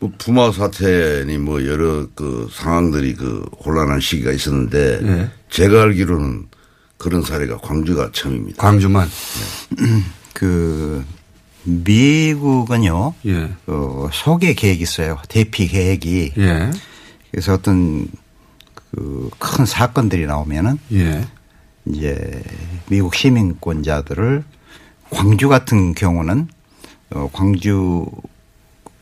뭐 0.00 0.10
부마 0.18 0.50
사태니 0.50 1.38
뭐 1.38 1.64
여러 1.66 2.06
그 2.14 2.48
상황들이 2.52 3.14
그 3.14 3.44
혼란한 3.64 4.00
시기가 4.00 4.32
있었는데 4.32 5.00
예. 5.02 5.30
제가 5.50 5.82
알기로는 5.82 6.46
그런 6.96 7.22
사례가 7.22 7.58
광주가 7.58 8.10
처음입니다. 8.12 8.60
광주만. 8.62 9.08
그 10.34 11.04
미국은요. 11.64 13.14
예. 13.26 13.50
어, 13.66 14.08
소개 14.12 14.54
계획이 14.54 14.82
있어요. 14.82 15.18
대피 15.28 15.68
계획이. 15.68 16.32
예. 16.38 16.70
그래서 17.30 17.54
어떤 17.54 18.06
그 18.92 19.30
큰 19.38 19.64
사건들이 19.66 20.26
나오면은 20.26 20.78
예. 20.92 21.24
이제 21.86 22.42
미국 22.88 23.14
시민권자들을 23.14 24.44
광주 25.10 25.48
같은 25.48 25.94
경우는 25.94 26.48
어, 27.10 27.30
광주 27.32 28.06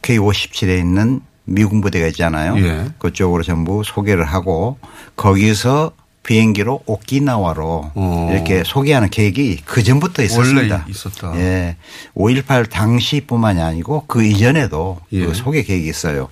K57에 0.03 0.79
있는 0.79 1.21
미군 1.45 1.81
부대가 1.81 2.07
있잖아요. 2.09 2.59
예. 2.59 2.87
그쪽으로 2.99 3.43
전부 3.43 3.83
소개를 3.85 4.25
하고 4.25 4.79
거기서 5.17 5.93
비행기로 6.23 6.83
오키나와로 6.85 7.93
어. 7.95 8.31
이렇게 8.31 8.63
소개하는 8.65 9.09
계획이 9.09 9.63
그 9.65 9.83
전부터 9.83 10.23
있었습니다. 10.25 10.75
원래 10.75 10.91
있었다. 10.91 11.33
예. 11.37 11.77
5.18 12.15 12.69
당시뿐만이 12.69 13.63
아니고 13.63 14.05
그 14.07 14.23
이전에도 14.23 14.99
예. 15.13 15.25
그 15.25 15.33
소개 15.33 15.63
계획이 15.63 15.89
있어요. 15.89 16.29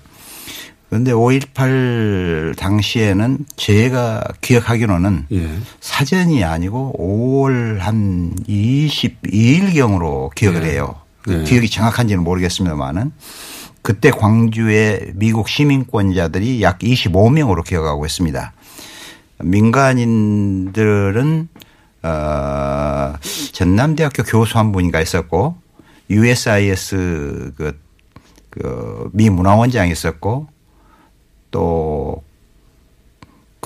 그런데 0.91 1.13
5.18 1.13 2.57
당시에는 2.57 3.39
제가 3.57 4.23
기억하기로는 4.43 5.27
예. 5.33 5.49
사전이 5.81 6.45
아니고 6.45 6.95
5월 6.99 7.79
한 7.79 8.35
22일경으로 8.47 10.35
기억을 10.35 10.61
네. 10.61 10.73
해요. 10.73 10.95
그 11.23 11.31
네. 11.31 11.45
기억이 11.45 11.69
정확한지는 11.69 12.23
모르겠습니다만은 12.23 13.13
그때 13.87 14.11
광주에 14.11 15.13
미국 15.15 15.49
시민권자들이 15.49 16.61
약 16.61 16.81
25명으로 16.81 17.63
기억하고 17.65 18.05
있습니다. 18.05 18.53
민간인들은 19.45 20.69
어, 22.03 23.15
전남대학교 23.53 24.25
교수 24.25 24.59
한 24.59 24.73
분인가 24.73 25.01
있었고 25.01 25.57
USIS 26.11 27.53
그, 27.57 27.79
그, 28.51 29.09
미 29.13 29.31
문화원장이 29.31 29.93
있었고 29.93 30.49
또 31.53 32.27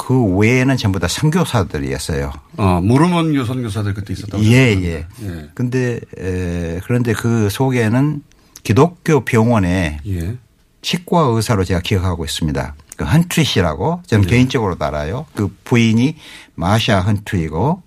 그 0.01 0.25
외에는 0.39 0.79
전부 0.79 0.99
다 0.99 1.07
선교사들이었어요. 1.09 2.33
어, 2.57 2.81
무르먼 2.81 3.35
교 3.35 3.45
선교사들 3.45 3.93
그때 3.93 4.15
있었다고. 4.15 4.43
예. 4.45 4.75
예. 4.83 5.07
예. 5.23 5.51
근데 5.55 6.01
에, 6.19 6.81
그런데 6.85 7.13
그 7.13 7.51
속에는 7.51 8.23
기독교 8.63 9.21
병원에 9.25 9.99
예. 10.07 10.37
치과 10.83 11.21
의사로 11.23 11.65
제가 11.65 11.81
기억하고 11.81 12.25
있습니다. 12.25 12.75
그 12.97 13.05
헌트리 13.05 13.45
씨라고 13.45 14.03
저는 14.07 14.25
네. 14.25 14.31
개인적으로도 14.31 14.85
알아요. 14.85 15.27
그 15.35 15.55
부인이 15.65 16.17
마샤 16.55 17.01
헌트리고 17.01 17.83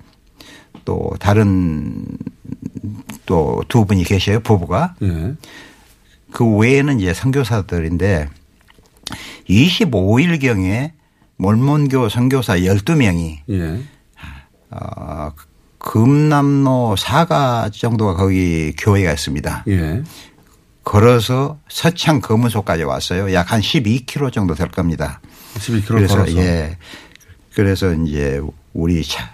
또 0.86 1.12
다른 1.20 2.06
또 3.26 3.64
두 3.68 3.86
분이 3.86 4.04
계셔요. 4.04 4.40
부부가. 4.42 4.96
예. 5.02 5.34
그 6.32 6.46
외에는 6.58 7.00
이제 7.00 7.14
선교사들인데 7.14 8.30
25일 9.50 10.42
경에 10.42 10.94
몰몬교 11.38 12.10
선교사 12.10 12.58
12명이 12.58 13.40
예. 13.50 13.80
어, 14.72 15.32
금남로 15.78 16.96
사가 16.96 17.70
정도가 17.72 18.16
거기 18.16 18.74
교회가 18.78 19.12
있습니다. 19.12 19.66
예. 19.68 20.04
걸어서 20.84 21.60
서창 21.70 22.20
검은소까지 22.22 22.84
왔어요. 22.84 23.34
약 23.34 23.52
한 23.52 23.62
12km 23.62 24.32
정도 24.34 24.54
될 24.56 24.68
겁니다. 24.70 25.22
12km 25.56 25.88
그래서 25.88 26.16
걸어서. 26.18 26.38
예. 26.38 26.78
그래서 27.54 27.94
이제 27.94 28.42
우리 28.74 29.04
차, 29.04 29.30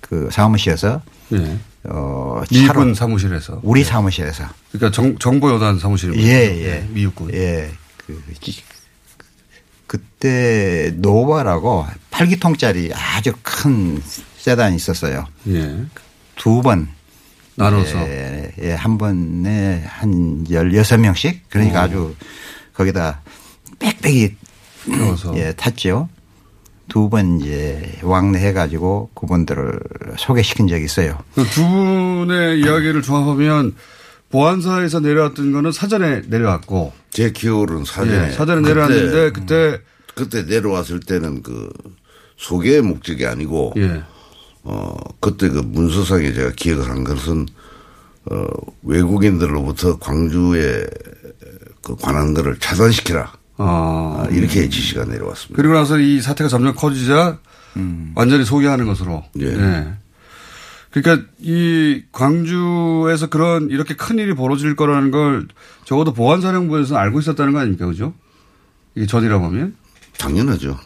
그 0.00 0.28
사무실에서 0.32 1.02
예. 1.32 1.58
어 1.84 2.42
미군 2.50 2.66
차로 2.66 2.94
사무실에서. 2.94 3.60
우리 3.62 3.80
예. 3.80 3.84
사무실에서 3.84 4.44
그러니까 4.72 4.90
정, 4.94 5.18
정보 5.18 5.50
여단 5.52 5.78
사무실이군요. 5.78 6.24
예, 6.24 6.30
예. 6.64 6.86
미육군. 6.90 7.34
예. 7.34 7.70
그, 8.06 8.22
지- 8.40 8.62
그때 9.86 10.92
노바라고 10.96 11.86
8기통짜리 12.10 12.92
아주 12.94 13.32
큰 13.42 14.00
세단이 14.38 14.76
있었어요. 14.76 15.26
예. 15.48 15.84
두 16.36 16.62
번. 16.62 16.88
나눠서. 17.58 17.98
예, 17.98 18.52
예, 18.62 18.72
한 18.72 18.98
번에 18.98 19.82
한 19.86 20.44
16명씩 20.48 21.40
그러니까 21.50 21.80
어. 21.80 21.82
아주 21.84 22.14
거기다 22.74 23.20
빽빽이 23.78 24.30
넣어서. 24.98 25.36
예, 25.38 25.52
탔죠. 25.52 26.08
두 26.88 27.10
번 27.10 27.40
이제 27.40 27.98
왕래 28.02 28.38
해 28.40 28.52
가지고 28.54 29.10
그분들을 29.14 29.78
소개시킨 30.16 30.68
적이 30.68 30.84
있어요. 30.86 31.18
그두 31.34 31.62
분의 31.68 32.60
이야기를 32.60 33.02
종합하면 33.02 33.74
보안사에서 34.30 35.00
내려왔던 35.00 35.52
거는 35.52 35.72
사전에 35.72 36.22
내려왔고. 36.28 36.92
제 37.10 37.30
기억으로는 37.30 37.84
사전에 37.84 38.28
예, 38.28 38.30
사전에 38.32 38.60
그때, 38.62 38.68
내려왔는데 38.74 39.32
그때 39.32 39.80
그때 40.14 40.42
내려왔을 40.44 41.00
때는 41.00 41.42
그 41.42 41.70
소개의 42.38 42.82
목적이 42.82 43.26
아니고 43.26 43.74
예. 43.76 44.02
어 44.64 44.94
그때 45.20 45.48
그 45.48 45.58
문서상에 45.58 46.32
제가 46.32 46.52
기억을 46.52 46.88
한 46.90 47.04
것은 47.04 47.46
어 48.30 48.46
외국인들로부터 48.82 49.98
광주에 49.98 50.86
그 51.82 51.96
관한 51.96 52.34
거를 52.34 52.58
차단시키라 52.58 53.32
아, 53.58 53.64
아, 54.24 54.28
이렇게 54.30 54.68
지시가 54.68 55.04
내려왔습니다. 55.04 55.56
그리고 55.56 55.74
나서 55.74 55.98
이 55.98 56.20
사태가 56.20 56.48
점점 56.48 56.74
커지자 56.74 57.38
완전히 58.14 58.44
소개하는 58.44 58.86
것으로. 58.86 59.24
예. 59.40 59.94
그러니까 60.90 61.26
이 61.38 62.02
광주에서 62.12 63.28
그런 63.28 63.68
이렇게 63.70 63.94
큰 63.94 64.18
일이 64.18 64.34
벌어질 64.34 64.74
거라는 64.74 65.10
걸 65.10 65.46
적어도 65.84 66.12
보안사령부에서 66.12 66.96
알고 66.96 67.20
있었다는 67.20 67.52
거 67.52 67.60
아닙니까? 67.60 67.86
그죠? 67.86 68.14
이게 68.94 69.06
전이라 69.06 69.38
보면. 69.38 69.76
당연하죠. 70.18 70.78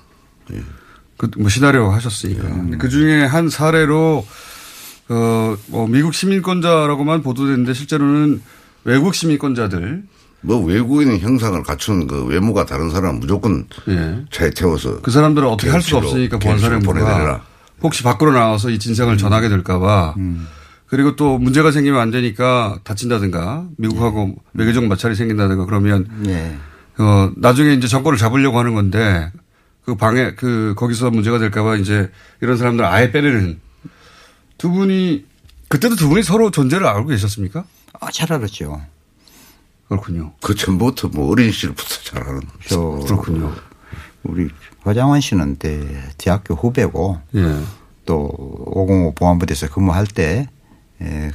그, 1.23 1.39
뭐, 1.39 1.49
시나리오 1.49 1.89
하셨으니까. 1.91 2.79
그 2.79 2.89
중에 2.89 3.25
한 3.25 3.49
사례로, 3.49 4.27
어, 5.09 5.57
뭐, 5.69 5.87
미국 5.87 6.15
시민권자라고만 6.15 7.23
보도됐는데 7.23 7.75
실제로는 7.75 8.43
외국 8.85 9.15
시민권자들. 9.15 10.03
뭐 10.45 10.61
외국인 10.65 11.21
형상을 11.21 11.63
갖춘 11.63 12.09
그 12.09 12.25
외모가 12.25 12.67
다른 12.67 12.91
사람 12.91 13.21
무조건 13.21 13.65
예. 13.87 14.25
차에 14.33 14.51
태워서 14.51 15.01
그 15.01 15.13
사람들은 15.13 15.47
어떻게 15.47 15.71
할 15.71 15.81
수가 15.81 16.01
갱치로, 16.01 16.09
없으니까 16.09 16.39
보안사령부가 16.41 16.99
보내드려라. 16.99 17.43
혹시 17.81 18.03
밖으로 18.03 18.33
나와서 18.33 18.69
이 18.71 18.81
진상을 18.81 19.17
전하게 19.19 19.49
될까봐 19.49 20.17
그리고 20.89 21.15
또 21.15 21.39
문제가 21.39 21.71
생기면 21.71 22.01
안 22.01 22.11
되니까 22.11 22.81
다친다든가 22.83 23.69
미국하고 23.79 24.35
외교적 24.55 24.85
마찰이 24.85 25.15
생긴다든가 25.15 25.65
그러면 25.65 26.09
예. 26.27 26.57
어 26.99 27.31
나중에 27.37 27.75
이제 27.75 27.87
정권을 27.87 28.19
잡으려고 28.19 28.59
하는 28.59 28.75
건데 28.75 29.31
그 29.85 29.95
방에 29.97 30.35
그 30.35 30.75
거기서 30.77 31.11
문제가 31.11 31.39
될까봐 31.39 31.77
이제 31.77 32.11
이런 32.41 32.57
사람들 32.57 32.85
아예 32.85 33.11
빼내는 33.11 33.61
두 34.59 34.71
분이 34.71 35.25
그때도 35.69 35.97
두 35.97 36.09
분이 36.09 36.23
서로 36.23 36.51
존재를 36.51 36.87
알고 36.87 37.09
계셨습니까? 37.09 37.65
아, 38.01 38.11
잘 38.11 38.33
알았죠. 38.33 38.81
그렇군요. 39.89 40.33
그 40.41 40.55
전부터 40.55 41.09
뭐 41.09 41.31
어린 41.31 41.51
시절부터 41.51 41.97
잘 42.05 42.23
아는 42.23 42.41
저 42.67 42.81
그렇군요. 43.07 43.53
우리 44.23 44.49
화장원 44.83 45.21
씨는 45.21 45.57
대, 45.57 45.85
대학교 46.17 46.55
후배고 46.55 47.21
예. 47.35 47.63
또505 48.07 49.17
보안부대에서 49.17 49.69
근무할 49.69 50.07
때 50.07 50.49
예, 51.01 51.33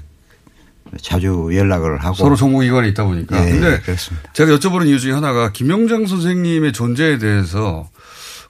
자주 1.01 1.49
연락을 1.53 1.97
하고 1.97 2.15
서로 2.15 2.35
정보기관에 2.35 2.87
있다 2.89 3.03
보니까. 3.03 3.45
예, 3.45 3.51
근데 3.51 3.79
그렇습니다. 3.81 4.31
제가 4.33 4.55
여쭤보는 4.55 4.87
이유 4.87 4.99
중에 4.99 5.11
하나가 5.11 5.51
김영장 5.51 6.05
선생님의 6.05 6.73
존재에 6.73 7.17
대해서 7.17 7.89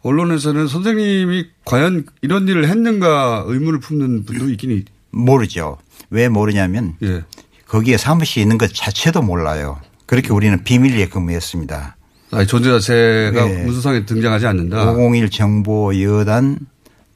언론에서는 0.07 0.67
선생님이 0.67 1.45
과연 1.65 2.05
이런 2.21 2.47
일을 2.47 2.67
했는가 2.69 3.43
의문을 3.47 3.79
품는 3.79 4.23
분도 4.25 4.49
있긴 4.49 4.71
있. 4.71 4.85
모르죠. 5.11 5.77
왜 6.09 6.29
모르냐면 6.29 6.95
예. 7.03 7.23
거기에 7.67 7.97
사무실이 7.97 8.41
있는 8.43 8.57
것 8.57 8.73
자체도 8.73 9.21
몰라요. 9.21 9.79
그렇게 10.05 10.31
우리는 10.31 10.63
비밀리에 10.63 11.07
근무했습니다. 11.09 11.95
아니, 12.31 12.47
존재 12.47 12.69
자체가 12.69 13.49
예. 13.49 13.63
문서상에 13.63 14.05
등장하지 14.05 14.47
않는다. 14.47 14.91
501 14.91 15.29
정보 15.29 15.93
여단 16.01 16.59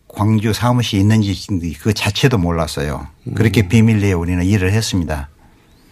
광주 0.07 0.51
사무실이 0.51 1.01
있는지 1.01 1.33
그 1.81 1.93
자체도 1.93 2.37
몰랐어요. 2.37 3.07
음. 3.27 3.33
그렇게 3.33 3.67
비밀리에 3.69 4.11
우리는 4.13 4.43
일을 4.45 4.73
했습니다. 4.73 5.29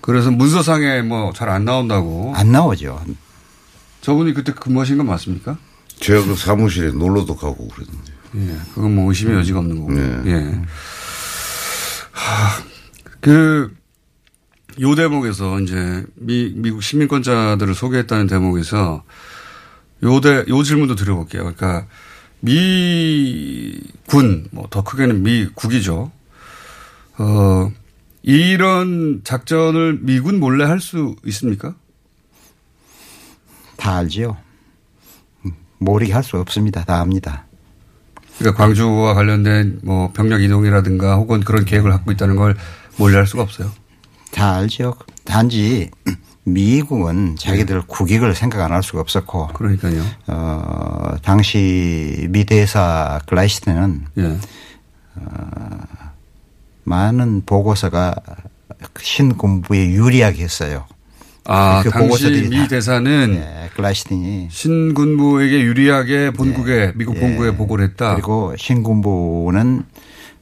그래서 0.01 0.31
문서상에 0.31 1.01
뭐 1.03 1.31
잘 1.33 1.47
안 1.49 1.63
나온다고. 1.65 2.33
안 2.35 2.51
나오죠. 2.51 3.01
저분이 4.01 4.33
그때 4.33 4.51
근무하신 4.53 4.97
건 4.97 5.07
맞습니까? 5.07 5.57
제가 5.99 6.25
그 6.25 6.35
사무실에 6.35 6.91
놀러도 6.91 7.35
가고 7.35 7.67
그랬는데 7.67 8.11
예. 8.35 8.57
그건 8.73 8.95
뭐 8.95 9.09
의심의 9.09 9.35
여지가 9.37 9.59
없는 9.59 9.79
거고. 9.79 9.91
네. 9.93 10.31
예. 10.31 10.61
하, 12.11 12.63
그, 13.21 13.73
요 14.81 14.95
대목에서 14.95 15.59
이제 15.61 16.05
미, 16.15 16.53
미국 16.55 16.83
시민권자들을 16.83 17.73
소개했다는 17.73 18.27
대목에서 18.27 19.03
요 20.03 20.21
대, 20.21 20.45
요 20.47 20.63
질문도 20.63 20.95
드려볼게요. 20.95 21.41
그러니까 21.53 21.87
미군, 22.39 24.47
뭐 24.51 24.67
더 24.69 24.83
크게는 24.83 25.23
미국이죠. 25.23 26.11
어, 27.17 27.71
이런 28.21 29.21
작전을 29.23 29.99
미군 30.01 30.39
몰래 30.39 30.65
할 30.65 30.79
수 30.79 31.15
있습니까? 31.25 31.75
다 33.75 33.97
알지요. 33.97 34.37
모르게 35.79 36.13
할 36.13 36.23
수 36.23 36.37
없습니다. 36.37 36.83
다 36.83 36.99
압니다. 36.99 37.45
그러니까 38.37 38.63
광주와 38.63 39.13
관련된 39.15 39.79
뭐 39.83 40.11
병력 40.13 40.41
이동이라든가 40.41 41.15
혹은 41.15 41.41
그런 41.41 41.65
계획을 41.65 41.91
갖고 41.91 42.11
있다는 42.11 42.35
걸 42.35 42.55
몰래 42.97 43.17
할 43.17 43.25
수가 43.27 43.43
없어요. 43.43 43.71
다 44.31 44.55
알죠. 44.55 44.95
단지 45.25 45.89
미국은 46.45 47.35
자기들 47.37 47.81
국익을 47.87 48.33
생각 48.35 48.61
안 48.63 48.71
할 48.71 48.81
수가 48.83 49.01
없었고. 49.01 49.47
그러니까요. 49.49 50.03
어, 50.27 51.15
당시 51.21 52.27
미 52.29 52.45
대사 52.45 53.19
글라이스틴은 53.27 54.05
예. 54.19 54.37
어, 55.15 55.79
많은 56.85 57.43
보고서가 57.45 58.15
신군부에 58.99 59.89
유리하게 59.91 60.43
했어요. 60.43 60.85
아, 61.51 61.81
그 61.83 61.89
당시 61.89 62.07
보고서들이 62.07 62.47
미 62.49 62.57
다- 62.57 62.67
대사는 62.67 63.31
네, 63.33 63.69
글라이스틴이 63.75 64.49
신군부에게 64.51 65.61
유리하게 65.61 66.31
본국에 66.31 66.91
미국 66.95 67.15
예. 67.15 67.19
본국에 67.21 67.55
보고를 67.55 67.85
했다. 67.85 68.13
그리고 68.13 68.53
신군부는 68.57 69.83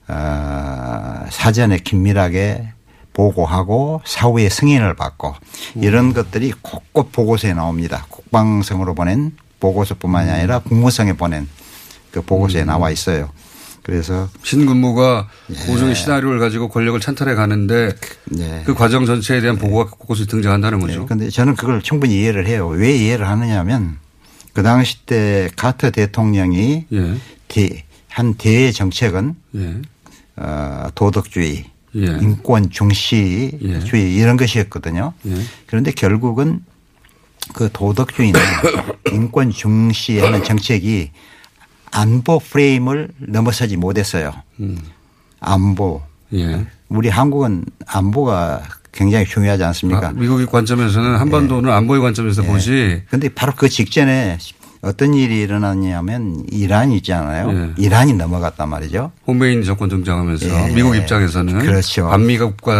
어, 0.09 1.25
사전에 1.29 1.77
긴밀하게 1.79 2.67
보고하고 3.13 4.01
사후에 4.05 4.49
승인을 4.49 4.95
받고 4.95 5.33
이런 5.75 6.13
것들이 6.13 6.53
곳곳 6.61 7.11
보고서에 7.11 7.53
나옵니다. 7.53 8.05
국방성으로 8.09 8.93
보낸 8.93 9.31
보고서뿐만이 9.59 10.29
아니라 10.29 10.59
국무성에 10.59 11.13
보낸 11.13 11.47
그 12.11 12.21
보고서에 12.21 12.63
나와 12.63 12.91
있어요. 12.91 13.29
그래서 13.87 14.27
신군부가 14.43 15.29
예. 15.49 15.55
고종의 15.65 15.95
시나리오를 15.95 16.39
가지고 16.39 16.67
권력을 16.67 16.99
찬탈해 16.99 17.35
가는데 17.35 17.95
네. 18.25 18.61
그 18.65 18.73
과정 18.75 19.05
전체에 19.05 19.39
대한 19.39 19.57
보고가 19.57 19.89
곳곳에 19.91 20.25
등장한다는 20.25 20.81
거죠. 20.81 21.05
그런데 21.05 21.29
저는 21.29 21.55
그걸 21.55 21.81
충분히 21.81 22.19
이해를 22.19 22.47
해요. 22.47 22.67
왜 22.67 22.93
이해를 22.93 23.25
하느냐면 23.29 23.97
그 24.51 24.61
당시 24.61 25.05
때 25.05 25.49
카터 25.55 25.89
대통령이 25.91 26.85
예. 26.91 27.13
대- 27.47 27.85
한 28.09 28.33
대정책은 28.33 29.35
예. 29.55 29.75
어, 30.35 30.87
도덕주의, 30.93 31.63
예. 31.95 32.01
인권 32.21 32.69
중시주의 32.69 34.15
이런 34.15 34.35
것이었거든요. 34.35 35.13
예. 35.27 35.33
그런데 35.65 35.91
결국은 35.91 36.59
그 37.53 37.69
도덕주의나 37.71 38.37
인권 39.13 39.49
중시하는 39.51 40.43
정책이 40.43 41.11
안보 41.91 42.39
프레임을 42.39 43.09
넘어서지 43.19 43.77
못했어요. 43.77 44.33
안보. 45.39 46.01
예. 46.33 46.65
우리 46.89 47.09
한국은 47.09 47.65
안보가 47.85 48.63
굉장히 48.91 49.25
중요하지 49.25 49.63
않습니까? 49.65 50.07
아, 50.09 50.11
미국의 50.11 50.47
관점에서는 50.47 51.15
한반도는 51.17 51.71
안보의 51.71 52.01
관점에서 52.01 52.43
보지 52.43 53.03
근데 53.09 53.29
바로 53.29 53.53
그 53.55 53.69
직전에 53.69 54.37
어떤 54.81 55.13
일이 55.13 55.39
일어났냐면 55.41 56.43
이란이 56.51 56.97
있잖아요. 56.97 57.51
예. 57.51 57.73
이란이 57.83 58.13
넘어갔단 58.13 58.69
말이죠. 58.69 59.11
홈메인 59.25 59.63
정권 59.63 59.89
등장하면서 59.89 60.69
예. 60.69 60.73
미국 60.73 60.95
입장에서는 60.95 61.59
그렇죠. 61.59 62.07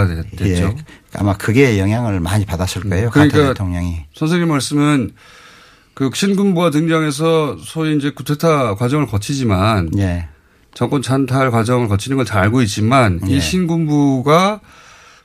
됐- 0.08 0.36
됐죠. 0.36 0.64
예. 0.64 0.76
아마 1.16 1.36
그게 1.36 1.80
영향을 1.80 2.20
많이 2.20 2.46
받았을 2.46 2.84
거예요. 2.90 3.10
그러니까 3.10 3.38
대통령이. 3.50 4.06
선생님 4.16 4.48
말씀은 4.50 5.12
그 5.98 6.12
신군부가 6.14 6.70
등장해서 6.70 7.58
소위 7.60 7.98
이제 7.98 8.12
구테타 8.12 8.76
과정을 8.76 9.08
거치지만 9.08 9.90
예. 9.98 10.28
정권 10.76 11.02
찬탈 11.02 11.50
과정을 11.50 11.88
거치는 11.88 12.18
걸 12.18 12.26
잘 12.28 12.44
알고 12.44 12.62
있지만 12.62 13.20
이 13.26 13.34
예. 13.34 13.40
신군부가 13.40 14.60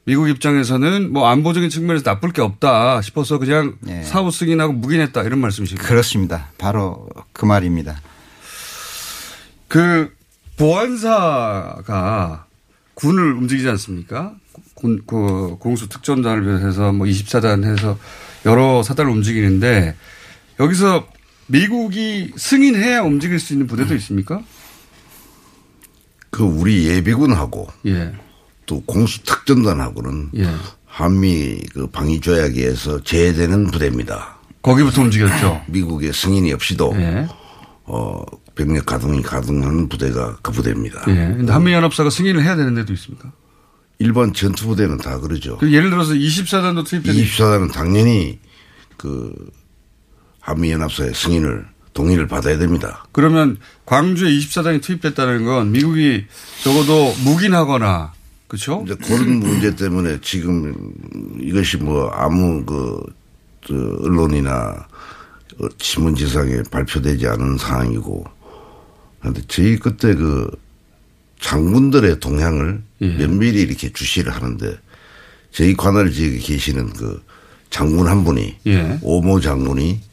미국 0.04 0.30
입장에서는 0.30 1.12
뭐 1.12 1.28
안보적인 1.28 1.68
측면에서 1.68 2.04
나쁠 2.10 2.32
게 2.32 2.40
없다 2.40 3.02
싶어서 3.02 3.36
그냥 3.38 3.74
예. 3.86 4.02
사후 4.02 4.30
승인하고 4.30 4.72
묵인했다 4.72 5.22
이런 5.24 5.40
말씀이십니까? 5.40 5.86
그렇습니다. 5.86 6.48
바로 6.56 7.06
그 7.34 7.44
말입니다. 7.44 8.00
그 9.68 10.10
보안사가 10.56 12.46
군을 12.94 13.34
움직이지 13.34 13.68
않습니까? 13.68 14.32
군, 14.72 15.02
그 15.06 15.56
공수 15.60 15.86
특전단을 15.90 16.42
비롯해서 16.44 16.92
뭐 16.92 17.06
24단 17.06 17.64
해서 17.64 17.98
여러 18.46 18.82
사단을 18.82 19.12
움직이는데 19.12 19.96
여기서 20.60 21.06
미국이 21.46 22.32
승인해야 22.36 23.02
움직일 23.02 23.38
수 23.38 23.52
있는 23.52 23.66
부대도 23.66 23.94
있습니까? 23.96 24.42
그 26.30 26.42
우리 26.42 26.86
예비군하고 26.86 27.68
예. 27.86 28.12
또 28.64 28.82
공수 28.82 29.22
특전단하고는 29.22 30.30
예. 30.36 30.46
한미 30.86 31.60
그 31.72 31.86
방위 31.88 32.20
조약에서 32.20 33.02
제외되는 33.02 33.70
부대입니다. 33.70 34.38
거기부터 34.62 35.02
움직였죠. 35.02 35.62
미국의 35.68 36.12
승인이 36.12 36.52
없이도 36.52 36.94
예. 36.96 37.26
어 37.84 38.22
병력 38.54 38.86
가동이 38.86 39.22
가능한 39.22 39.88
부대가 39.88 40.36
그 40.40 40.52
부대입니다. 40.52 41.04
예. 41.08 41.34
근데 41.36 41.52
한미연합사가 41.52 42.08
승인을 42.10 42.42
해야 42.42 42.56
되는 42.56 42.74
데도 42.74 42.92
있습니까? 42.94 43.32
일반 43.98 44.32
전투 44.32 44.66
부대는 44.66 44.98
다 44.98 45.18
그러죠. 45.20 45.58
그 45.58 45.72
예를 45.72 45.90
들어서 45.90 46.12
24단도 46.14 46.86
투입된 46.86 47.14
24단은 47.14 47.72
당연히 47.72 48.38
그 48.96 49.34
한미연합사의 50.42 51.14
승인을 51.14 51.64
동의를 51.94 52.26
받아야 52.26 52.58
됩니다. 52.58 53.04
그러면 53.12 53.56
광주에 53.86 54.30
24단이 54.30 54.82
투입됐다는 54.82 55.44
건 55.44 55.72
미국이 55.72 56.24
적어도 56.62 57.12
묵인하거나 57.24 58.12
그렇죠? 58.48 58.82
이제 58.84 58.94
그런 58.96 59.40
문제 59.40 59.74
때문에 59.74 60.18
지금 60.20 60.74
이것이 61.40 61.78
뭐 61.78 62.08
아무 62.10 62.64
그, 62.64 63.00
저 63.66 63.74
언론이나 63.74 64.86
어, 65.58 65.66
신문지상에 65.78 66.62
발표되지 66.70 67.26
않은 67.28 67.58
사항이고 67.58 68.24
그런데 69.20 69.42
저희 69.48 69.78
그때 69.78 70.14
그 70.14 70.50
장군들의 71.40 72.20
동향을 72.20 72.82
예. 73.02 73.06
면밀히 73.06 73.62
이렇게 73.62 73.92
주시를 73.92 74.32
하는데 74.32 74.76
저희 75.50 75.76
관할 75.76 76.10
지역에 76.10 76.38
계시는 76.38 76.92
그 76.94 77.22
장군 77.70 78.06
한 78.06 78.24
분이 78.24 78.56
예. 78.66 78.98
오모 79.02 79.40
장군이 79.40 80.00
어, 80.02 80.11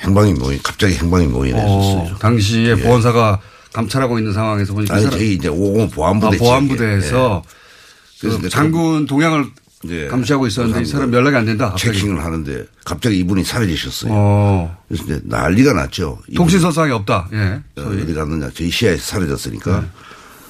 행방이 0.00 0.34
모인 0.34 0.60
갑자기 0.62 0.94
행방이 0.96 1.26
모인했었어요. 1.26 2.14
어, 2.14 2.18
당시에 2.18 2.74
보안사가 2.76 3.40
감찰하고 3.72 4.18
있는 4.18 4.32
상황에서 4.32 4.74
보니까 4.74 4.94
아니 4.96 5.08
저희 5.10 5.34
이제 5.34 5.48
50 5.48 5.94
보안부대 5.94 6.36
아, 6.36 6.38
보안부대에서. 6.38 7.42
그래서 8.20 8.40
그 8.40 8.48
장군 8.48 9.06
동향을 9.06 9.46
예. 9.88 10.08
감시하고 10.08 10.46
있었는데 10.46 10.82
이 10.82 10.84
사람 10.84 11.12
연락이 11.14 11.36
안 11.36 11.46
된다. 11.46 11.70
갑자기. 11.70 11.98
체킹을 11.98 12.22
하는데 12.22 12.66
갑자기 12.84 13.18
이분이 13.20 13.44
사라지셨어요. 13.44 14.10
어, 14.12 14.76
그래서 14.88 15.04
이제 15.04 15.20
난리가 15.24 15.72
났죠. 15.72 16.18
통신선상이 16.36 16.90
없다. 16.92 17.28
예. 17.32 17.38
어, 17.76 17.82
소위. 17.84 18.02
어디 18.02 18.12
갔느냐. 18.12 18.50
저희 18.52 18.70
시야에서 18.70 19.02
사라졌으니까. 19.02 19.86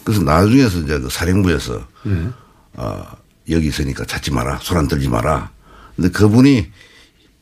그래서 0.02 0.22
나중에서 0.22 0.78
이제 0.80 0.98
그 0.98 1.08
사령부에서 1.10 1.86
예. 2.06 2.28
아, 2.76 3.04
여기 3.50 3.68
있으니까 3.68 4.04
찾지 4.04 4.32
마라. 4.32 4.58
손안 4.62 4.88
들지 4.88 5.08
마라. 5.08 5.50
근데 5.94 6.10
그분이 6.10 6.66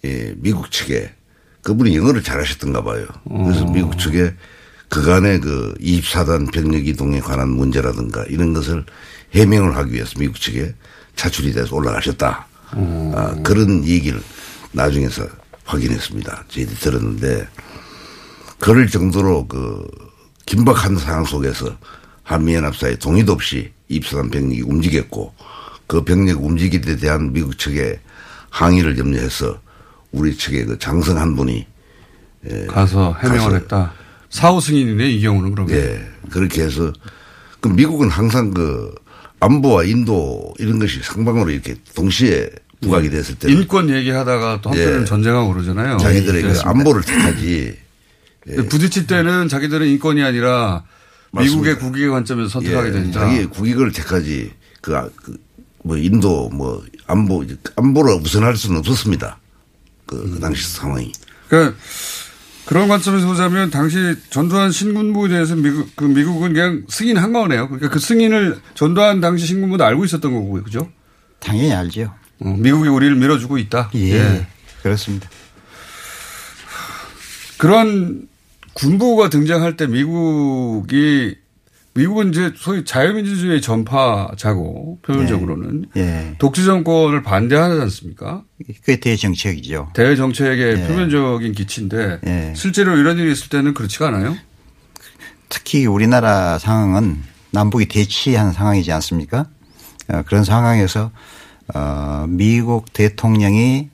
예, 0.04 0.34
미국 0.36 0.70
측에 0.70 1.14
그분이 1.68 1.94
영어를 1.96 2.22
잘하셨던가 2.22 2.82
봐요. 2.82 3.06
그래서 3.28 3.64
어. 3.64 3.70
미국 3.70 3.98
측에 3.98 4.34
그간의 4.88 5.40
그 5.40 5.74
24단 5.78 6.50
병력 6.50 6.86
이동에 6.86 7.20
관한 7.20 7.50
문제라든가 7.50 8.24
이런 8.28 8.54
것을 8.54 8.86
해명을 9.34 9.76
하기 9.76 9.92
위해서 9.92 10.14
미국 10.18 10.40
측에 10.40 10.74
차출이 11.14 11.52
돼서 11.52 11.76
올라가셨다. 11.76 12.46
어. 12.72 13.12
아, 13.14 13.42
그런 13.42 13.84
얘기를 13.84 14.18
나중에서 14.72 15.26
확인했습니다. 15.64 16.44
저희들이 16.48 16.76
들었는데 16.78 17.46
그럴 18.58 18.88
정도로 18.88 19.46
그 19.46 19.86
긴박한 20.46 20.96
상황 20.96 21.24
속에서 21.24 21.76
한미연합사의 22.22 22.98
동의도 22.98 23.32
없이 23.32 23.70
24단 23.90 24.32
병력이 24.32 24.62
움직였고 24.62 25.34
그 25.86 26.02
병력 26.02 26.42
움직일 26.42 26.80
때 26.80 26.96
대한 26.96 27.34
미국 27.34 27.58
측의 27.58 28.00
항의를 28.48 28.96
염려해서 28.96 29.60
우리 30.12 30.36
측의 30.36 30.64
그 30.66 30.78
장성 30.78 31.18
한 31.18 31.36
분이 31.36 31.66
가서 32.68 33.16
해명을 33.22 33.50
가서- 33.50 33.54
했다. 33.54 33.92
사후 34.30 34.60
승인이네 34.60 35.10
이 35.10 35.20
경우는 35.22 35.54
그러면. 35.54 35.74
예 35.76 36.00
그렇게 36.30 36.62
해서 36.62 36.92
그 37.60 37.68
미국은 37.68 38.08
항상 38.10 38.52
그 38.52 38.94
안보와 39.40 39.84
인도 39.84 40.52
이런 40.58 40.78
것이 40.78 41.00
상방으로 41.02 41.50
이렇게 41.50 41.76
동시에 41.94 42.50
부각이 42.80 43.10
됐을 43.10 43.34
때 43.36 43.50
인권 43.50 43.88
얘기하다가 43.90 44.60
또 44.62 44.70
한편으로는 44.70 45.02
예. 45.02 45.04
전쟁하고 45.06 45.52
그러잖아요. 45.52 45.96
자기들의 45.98 46.42
그. 46.42 46.60
안보를 46.64 47.02
택하지 47.02 47.76
근데 48.44 48.68
부딪힐 48.68 49.06
때는 49.06 49.48
자기들은 49.48 49.86
인권이 49.88 50.22
아니라 50.22 50.84
미국의 51.32 51.78
국익의 51.78 52.08
관점에서 52.10 52.48
선택하게 52.48 52.88
예, 52.88 52.92
된다. 52.92 53.20
자기의 53.20 53.46
국익을 53.46 53.92
택하지 53.92 54.52
그, 54.80 54.96
아- 54.96 55.08
그뭐 55.82 55.96
인도 55.98 56.48
뭐 56.50 56.82
안보 57.06 57.44
안보를 57.76 58.14
우선할 58.22 58.56
수는 58.56 58.78
없었습니다. 58.78 59.38
그, 60.08 60.30
그 60.32 60.40
당시 60.40 60.66
상황이. 60.72 61.12
그러니까 61.48 61.76
그런 62.64 62.88
관점에서 62.88 63.26
보자면 63.26 63.70
당시 63.70 64.14
전두환 64.30 64.72
신군부에 64.72 65.28
대해서 65.28 65.54
미국 65.54 65.94
그 65.94 66.04
미국은 66.04 66.52
그냥 66.52 66.82
승인한 66.88 67.32
거네요. 67.32 67.68
그러니까 67.68 67.88
그 67.88 67.98
승인을 67.98 68.60
전두환 68.74 69.20
당시 69.20 69.46
신군부도 69.46 69.84
알고 69.84 70.04
있었던 70.04 70.32
거고요, 70.32 70.64
그죠? 70.64 70.90
당연히 71.38 71.72
알죠. 71.72 72.12
어, 72.40 72.48
미국이 72.58 72.88
우리를 72.88 73.14
밀어주고 73.16 73.58
있다. 73.58 73.90
예, 73.94 74.14
예. 74.14 74.46
그렇습니다. 74.82 75.28
그런 77.56 78.28
군부가 78.74 79.28
등장할 79.28 79.76
때 79.76 79.86
미국이 79.86 81.36
미국은 81.94 82.28
이제 82.30 82.52
소위 82.56 82.84
자유민주주의 82.84 83.60
전파자고 83.60 85.00
표면적으로는 85.02 85.86
예. 85.96 86.00
예. 86.00 86.34
독재 86.38 86.64
정권을 86.64 87.22
반대하지 87.22 87.80
않습니까? 87.80 88.44
그게 88.66 89.00
대정책이죠. 89.00 89.90
대정책의 89.94 90.80
예. 90.80 90.86
표면적인 90.86 91.52
기치인데 91.52 92.20
예. 92.26 92.52
실제로 92.54 92.96
이런 92.96 93.18
일이 93.18 93.32
있을 93.32 93.48
때는 93.48 93.74
그렇지가 93.74 94.08
않아요. 94.08 94.36
특히 95.48 95.86
우리나라 95.86 96.58
상황은 96.58 97.22
남북이 97.50 97.86
대치한 97.86 98.52
상황이지 98.52 98.92
않습니까? 98.92 99.46
어, 100.08 100.22
그런 100.26 100.44
상황에서 100.44 101.10
어, 101.74 102.26
미국 102.28 102.92
대통령이 102.92 103.90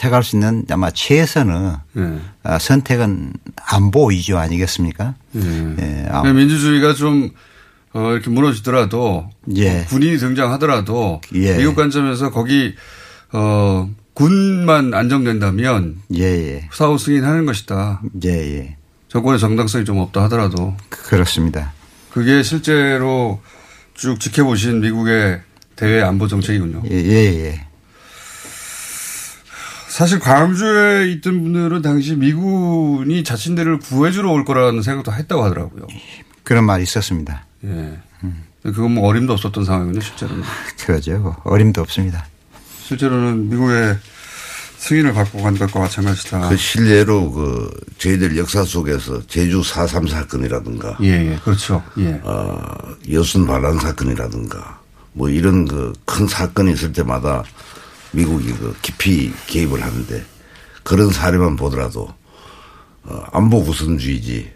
택할 0.00 0.24
수 0.24 0.34
있는 0.34 0.64
아마 0.70 0.90
최선의 0.90 1.76
예. 1.98 2.18
아, 2.42 2.58
선택은 2.58 3.34
안보 3.70 4.06
위주 4.06 4.38
아니겠습니까? 4.38 5.14
예, 5.36 6.06
아, 6.08 6.22
그러니까 6.22 6.32
민주주의가 6.32 6.94
좀 6.94 7.28
어, 7.92 8.12
이렇게 8.12 8.30
무너지더라도 8.30 9.28
예. 9.56 9.80
어, 9.80 9.84
군인이 9.88 10.16
등장하더라도 10.16 11.20
예. 11.34 11.58
미국 11.58 11.76
관점에서 11.76 12.30
거기 12.30 12.74
어, 13.32 13.90
군만 14.14 14.94
안정된다면 14.94 15.96
예, 16.14 16.22
예, 16.22 16.68
사후 16.72 16.96
승인하는 16.96 17.44
것이다. 17.44 18.00
예, 18.24 18.30
예. 18.30 18.76
정권의 19.08 19.38
정당성이 19.38 19.84
좀 19.84 19.98
없다 19.98 20.22
하더라도 20.24 20.74
그렇습니다. 20.88 21.74
그게 22.10 22.42
실제로 22.42 23.42
쭉 23.92 24.18
지켜보신 24.18 24.80
미국의 24.80 25.42
대외 25.76 26.00
안보 26.00 26.26
정책이군요. 26.26 26.84
예, 26.90 26.96
예, 26.96 27.44
예. 27.44 27.69
사실 29.90 30.20
광주에 30.20 31.10
있던 31.12 31.42
분들은 31.42 31.82
당시 31.82 32.14
미군이 32.14 33.24
자신들을 33.24 33.80
구해주러 33.80 34.30
올 34.30 34.44
거라는 34.44 34.82
생각도 34.82 35.12
했다고 35.12 35.42
하더라고요. 35.44 35.86
그런 36.44 36.64
말이 36.64 36.84
있었습니다. 36.84 37.44
예. 37.64 37.98
그건 38.62 38.92
뭐 38.92 39.08
어림도 39.08 39.32
없었던 39.32 39.64
상황이군요, 39.64 40.00
실제로는. 40.00 40.44
그러죠. 40.86 41.36
어림도 41.44 41.80
없습니다. 41.80 42.24
실제로는 42.84 43.48
미국의 43.50 43.96
승인을 44.78 45.12
받고 45.12 45.42
간 45.42 45.58
것과 45.58 45.80
마찬가지다. 45.80 46.48
그 46.48 46.56
실례로 46.56 47.32
그 47.32 47.70
저희들 47.98 48.36
역사 48.38 48.64
속에서 48.64 49.26
제주 49.26 49.60
4.3 49.60 50.08
사건이라든가 50.08 50.98
예, 51.02 51.32
예, 51.32 51.38
그렇죠. 51.42 51.82
예. 51.98 52.20
어, 52.22 52.58
여순 53.10 53.46
반란 53.46 53.78
사건이라든가 53.78 54.78
뭐 55.12 55.28
이런 55.28 55.66
그 55.66 55.92
큰 56.06 56.26
사건이 56.26 56.72
있을 56.72 56.92
때마다 56.92 57.44
미국이 58.12 58.52
그 58.52 58.74
깊이 58.82 59.32
개입을 59.46 59.82
하는데 59.82 60.24
그런 60.82 61.10
사례만 61.10 61.56
보더라도 61.56 62.08
어, 63.04 63.22
안보 63.32 63.62
구선주의지 63.62 64.50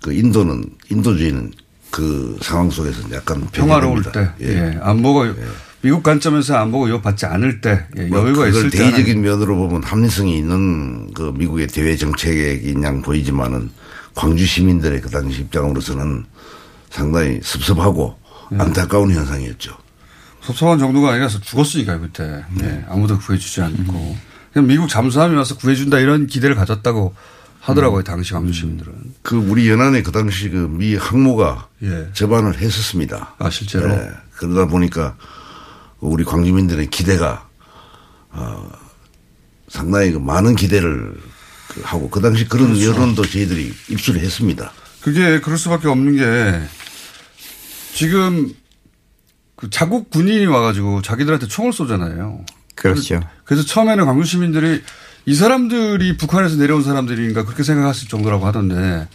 그 0.00 0.12
인도는 0.12 0.64
인도주의는 0.90 1.52
그 1.90 2.38
상황 2.40 2.70
속에서 2.70 3.02
약간 3.12 3.46
평화로울 3.52 4.02
때, 4.02 4.10
변형됩니다. 4.12 4.34
예. 4.40 4.78
안보가 4.82 5.34
미국 5.82 6.02
관점에서 6.02 6.56
안보가 6.56 6.86
위협받지 6.86 7.26
않을 7.26 7.60
때, 7.60 7.86
예. 7.98 8.06
뭐 8.06 8.20
여유가 8.20 8.48
있을 8.48 8.70
때. 8.70 8.78
대의적인 8.78 9.20
면으로 9.20 9.56
보면 9.56 9.82
합리성이 9.82 10.38
있는 10.38 11.12
그 11.12 11.32
미국의 11.36 11.66
대외 11.66 11.96
정책인 11.96 12.82
양 12.82 13.02
보이지만은 13.02 13.70
광주 14.14 14.46
시민들의 14.46 15.00
그 15.00 15.10
당시 15.10 15.40
입장으로서는 15.40 16.24
상당히 16.90 17.40
섭섭하고 17.42 18.16
예. 18.52 18.56
안타까운 18.58 19.10
현상이었죠. 19.10 19.76
섭섭한 20.42 20.78
정도가 20.78 21.12
아니라서 21.12 21.40
죽었으니까요, 21.40 22.00
그때. 22.00 22.44
예. 22.62 22.84
아무도 22.88 23.18
구해주지 23.18 23.60
않고. 23.62 24.16
그냥 24.52 24.66
미국 24.66 24.88
잠수함이 24.88 25.34
와서 25.36 25.56
구해준다 25.56 25.98
이런 26.00 26.26
기대를 26.26 26.56
가졌다고 26.56 27.14
하더라고요, 27.60 28.02
당시 28.02 28.32
광주 28.32 28.52
시민들은. 28.52 28.92
그 29.22 29.36
우리 29.36 29.68
연안에 29.70 30.02
그 30.02 30.10
당시 30.10 30.48
그 30.50 30.68
미 30.68 30.96
항모가 30.96 31.68
예. 31.84 32.08
접안을 32.12 32.58
했었습니다. 32.58 33.34
아, 33.38 33.50
실제로? 33.50 33.88
예. 33.92 34.10
그러다 34.32 34.66
보니까 34.66 35.16
우리 36.00 36.24
광주민들의 36.24 36.90
기대가 36.90 37.48
어, 38.30 38.68
상당히 39.68 40.10
그 40.10 40.18
많은 40.18 40.56
기대를 40.56 41.14
그 41.68 41.80
하고 41.84 42.10
그 42.10 42.20
당시 42.20 42.48
그런 42.48 42.68
그렇죠. 42.72 42.90
여론도 42.90 43.24
저희들이 43.26 43.72
입수를 43.90 44.20
했습니다. 44.20 44.72
그게 45.00 45.40
그럴 45.40 45.56
수밖에 45.56 45.86
없는 45.88 46.16
게 46.16 46.60
지금 47.94 48.52
그 49.62 49.70
자국 49.70 50.10
군인이 50.10 50.44
와가지고 50.46 51.02
자기들한테 51.02 51.46
총을 51.46 51.72
쏘잖아요. 51.72 52.44
그렇죠. 52.74 53.20
그래서 53.44 53.64
처음에는 53.64 54.04
광주 54.06 54.24
시민들이 54.28 54.82
이 55.24 55.34
사람들이 55.36 56.16
북한에서 56.16 56.56
내려온 56.56 56.82
사람들인가 56.82 57.44
그렇게 57.44 57.62
생각했을 57.62 58.08
정도라고 58.08 58.44
하던데. 58.44 59.06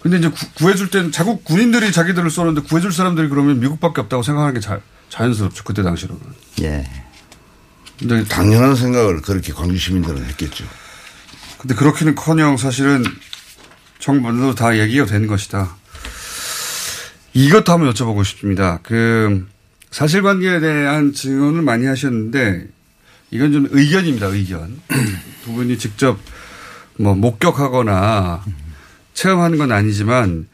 근데 0.00 0.18
이제 0.18 0.30
구, 0.54 0.70
해줄 0.70 0.90
때는 0.90 1.10
자국 1.10 1.42
군인들이 1.42 1.90
자기들을 1.90 2.30
쏘는데 2.30 2.60
구해줄 2.62 2.92
사람들이 2.92 3.28
그러면 3.28 3.58
미국밖에 3.58 4.00
없다고 4.02 4.22
생각하는 4.22 4.54
게 4.54 4.60
자, 4.60 4.80
자연스럽죠. 5.08 5.64
그때 5.64 5.82
당시로는. 5.82 6.22
예. 6.62 6.88
근데, 7.98 8.22
당연한 8.24 8.76
생각을 8.76 9.22
그렇게 9.22 9.52
광주 9.52 9.76
시민들은 9.76 10.24
했겠죠. 10.24 10.64
근데 11.58 11.74
그렇기는 11.74 12.14
커녕 12.14 12.56
사실은 12.56 13.04
정부도 13.98 14.54
다 14.54 14.78
얘기가 14.78 15.06
된 15.06 15.26
것이다. 15.26 15.81
이것도 17.34 17.72
한번 17.72 17.92
여쭤보고 17.92 18.24
싶습니다. 18.24 18.78
그 18.82 19.46
사실관계에 19.90 20.60
대한 20.60 21.12
증언을 21.12 21.62
많이 21.62 21.86
하셨는데 21.86 22.66
이건 23.30 23.52
좀 23.52 23.68
의견입니다. 23.70 24.26
의견. 24.26 24.80
두 25.44 25.52
분이 25.52 25.78
직접 25.78 26.18
뭐 26.96 27.14
목격하거나 27.14 28.44
체험하는 29.14 29.58
건 29.58 29.72
아니지만 29.72 30.46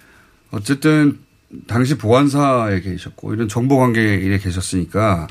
어쨌든 0.50 1.18
당시 1.66 1.96
보안사에 1.96 2.80
계셨고 2.80 3.34
이런 3.34 3.48
정보관계에 3.48 4.38
계셨으니까 4.38 5.26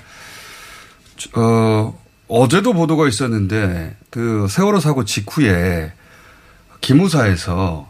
어 1.36 1.99
어제도 2.27 2.73
보도가 2.73 3.07
있었는데 3.07 3.95
그 4.10 4.47
세월호 4.49 4.79
사고 4.79 5.05
직후에 5.05 5.93
기무사에서 6.81 7.89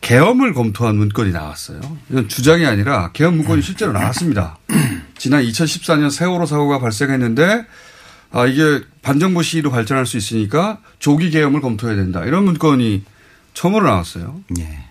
계엄을 0.00 0.54
검토한 0.54 0.96
문건이 0.96 1.30
나왔어요. 1.32 1.80
이건 2.10 2.28
주장이 2.28 2.64
아니라 2.66 3.10
계엄 3.12 3.36
문건이 3.36 3.62
실제로 3.62 3.92
나왔습니다. 3.92 4.58
지난 5.18 5.42
2014년 5.44 6.10
세월호 6.10 6.46
사고가 6.46 6.78
발생했는데 6.78 7.66
아 8.32 8.46
이게 8.46 8.80
반정부 9.02 9.42
시위로 9.42 9.70
발전할 9.70 10.06
수 10.06 10.16
있으니까 10.16 10.80
조기 10.98 11.30
계엄을 11.30 11.60
검토해야 11.60 11.96
된다. 11.96 12.24
이런 12.24 12.44
문건이 12.44 13.04
처음으로 13.54 13.86
나왔어요. 13.86 14.40
예. 14.58 14.84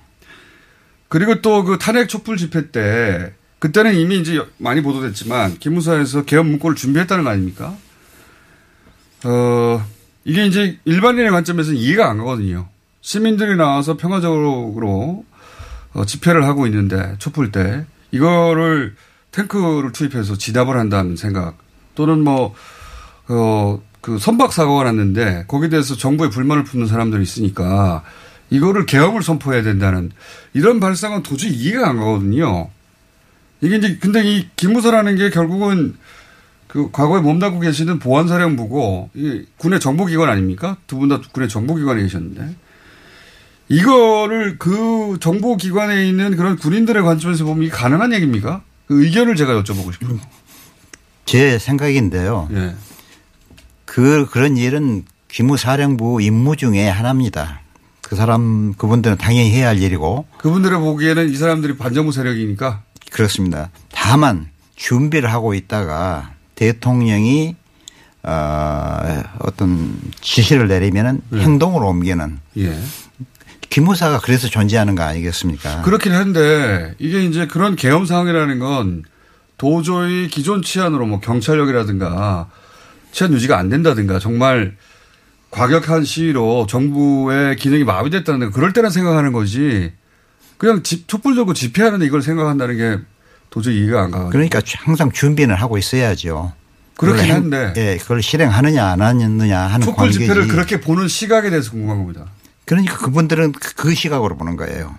그리고 1.08 1.42
또 1.42 1.64
그 1.64 1.78
탄핵 1.80 2.08
촛불 2.08 2.38
집회 2.38 2.70
때 2.72 3.34
그때는 3.58 3.96
이미 3.96 4.20
이제 4.20 4.40
많이 4.58 4.82
보도됐지만 4.82 5.58
기무사에서 5.60 6.24
계엄 6.24 6.48
문건을 6.48 6.76
준비했다는 6.76 7.24
거 7.24 7.30
아닙니까? 7.32 7.76
어 9.26 9.86
이게 10.24 10.46
이제 10.46 10.78
일반인의 10.86 11.32
관점에서는 11.32 11.78
이해가 11.80 12.10
안 12.10 12.18
가거든요. 12.20 12.70
시민들이 13.02 13.56
나와서 13.56 13.98
평화적으로 13.98 15.26
어, 15.94 16.06
집회를 16.06 16.46
하고 16.46 16.68
있는데 16.68 17.16
촛불 17.20 17.52
때 17.52 17.86
이거를 18.12 18.96
탱크를 19.32 19.92
투입해서 19.92 20.38
진압을 20.38 20.78
한다는 20.78 21.16
생각 21.16 21.58
또는 21.96 22.24
뭐 22.24 22.54
어, 23.28 23.82
그 24.02 24.18
선박 24.18 24.54
사고가 24.54 24.84
났는데 24.86 25.46
거기에 25.48 25.70
대해서 25.70 25.96
정부에 25.96 26.30
불만을 26.30 26.64
품는 26.64 26.88
사람들이 26.88 27.22
있으니까 27.24 28.04
이거를 28.50 28.86
개업을 28.86 29.22
선포해야 29.22 29.62
된다는 29.62 30.12
이런 30.54 30.80
발상은 30.80 31.22
도저히 31.24 31.52
이해가 31.52 31.90
안 31.90 31.98
가거든요. 31.98 32.70
이게 33.62 33.76
이제 33.76 33.98
근데 34.00 34.24
이 34.24 34.48
기무사라는 34.56 35.18
게 35.18 35.30
결국은 35.30 35.96
그 36.68 36.90
과거에 36.92 37.20
몸담고 37.22 37.60
계시는 37.60 38.00
보안사령부고 38.00 39.10
이 39.16 39.46
군의 39.58 39.80
정보기관 39.80 40.30
아닙니까? 40.30 40.78
두 40.88 40.98
분 40.98 41.10
다 41.10 41.20
군의 41.32 41.50
정보기관에 41.50 42.02
계셨는데 42.04 42.56
이거를 43.70 44.58
그 44.58 45.18
정보 45.22 45.56
기관에 45.56 46.08
있는 46.08 46.36
그런 46.36 46.58
군인들의 46.58 47.02
관점에서 47.04 47.46
보면 47.46 47.64
이게 47.66 47.72
가능한 47.72 48.14
얘기입니까? 48.14 48.64
그 48.88 49.04
의견을 49.06 49.36
제가 49.36 49.62
여쭤보고 49.62 49.94
싶어요. 49.94 50.20
제 51.26 51.60
생각인데요. 51.60 52.50
예. 52.52 52.76
그, 53.86 54.28
그런 54.32 54.58
일은 54.58 55.06
기무사령부 55.28 56.22
임무 56.22 56.58
중에 56.58 56.90
하나입니다. 56.90 57.62
그 58.02 58.16
사람, 58.16 58.74
그분들은 58.74 59.18
당연히 59.18 59.52
해야 59.52 59.68
할 59.68 59.80
일이고. 59.80 60.26
그분들의 60.40 60.80
보기에는 60.80 61.30
이 61.30 61.36
사람들이 61.36 61.78
반정부 61.78 62.12
세력이니까 62.12 62.82
그렇습니다. 63.12 63.70
다만 63.92 64.48
준비를 64.76 65.32
하고 65.32 65.54
있다가 65.54 66.34
대통령이 66.56 67.56
어, 68.24 69.24
어떤 69.40 69.96
지시를 70.22 70.68
내리면은 70.68 71.22
행동으로 71.34 71.88
옮기는 71.88 72.40
예. 72.58 72.80
기무사가 73.70 74.20
그래서 74.20 74.48
존재하는 74.48 74.96
거 74.96 75.04
아니겠습니까? 75.04 75.82
그렇긴 75.84 76.14
한데 76.14 76.96
이게 77.00 77.24
이제 77.24 77.48
그런 77.48 77.76
계엄 77.76 78.06
상황이라는 78.06 78.60
건 78.60 79.04
도저히 79.58 80.28
기존 80.28 80.62
치안으로 80.62 81.06
뭐 81.06 81.20
경찰력이라든가 81.20 82.50
치안 83.12 83.34
유지가 83.34 83.58
안 83.58 83.70
된다든가 83.70 84.20
정말 84.20 84.76
과격한 85.52 86.04
시위로 86.06 86.68
정부의 86.68 87.56
기능이 87.56 87.84
마비됐다는 87.84 88.52
그럴 88.52 88.74
때나 88.74 88.90
생각하는 88.90 89.32
거지 89.34 89.92
그냥 90.58 90.84
집, 90.84 91.08
촛불 91.08 91.36
들고 91.36 91.54
집회하는데 91.54 92.06
이걸 92.06 92.22
생각한다는 92.22 92.78
게 92.78 93.04
도저히 93.50 93.80
이해가 93.80 94.04
안 94.04 94.12
가거든요. 94.12 94.32
그러니까 94.32 94.62
항상 94.78 95.12
준비는 95.12 95.56
하고 95.56 95.78
있어야죠. 95.78 96.54
그렇긴 96.96 97.32
한데. 97.32 97.74
예, 97.78 97.98
그걸 97.98 98.22
실행하느냐 98.22 98.86
안 98.86 99.02
하느냐 99.02 99.60
하는 99.62 99.86
촛불 99.86 99.96
관계지. 99.96 100.20
집회를 100.20 100.48
그렇게 100.48 100.82
보는 100.82 101.08
시각에 101.08 101.50
대해서 101.50 101.72
궁금한 101.72 101.98
겁니다. 101.98 102.26
그러니까 102.70 102.98
그분들은 103.00 103.52
그- 103.54 103.74
그 103.74 103.96
시각으로 103.96 104.38
보는 104.38 104.56
거예요. 104.56 104.94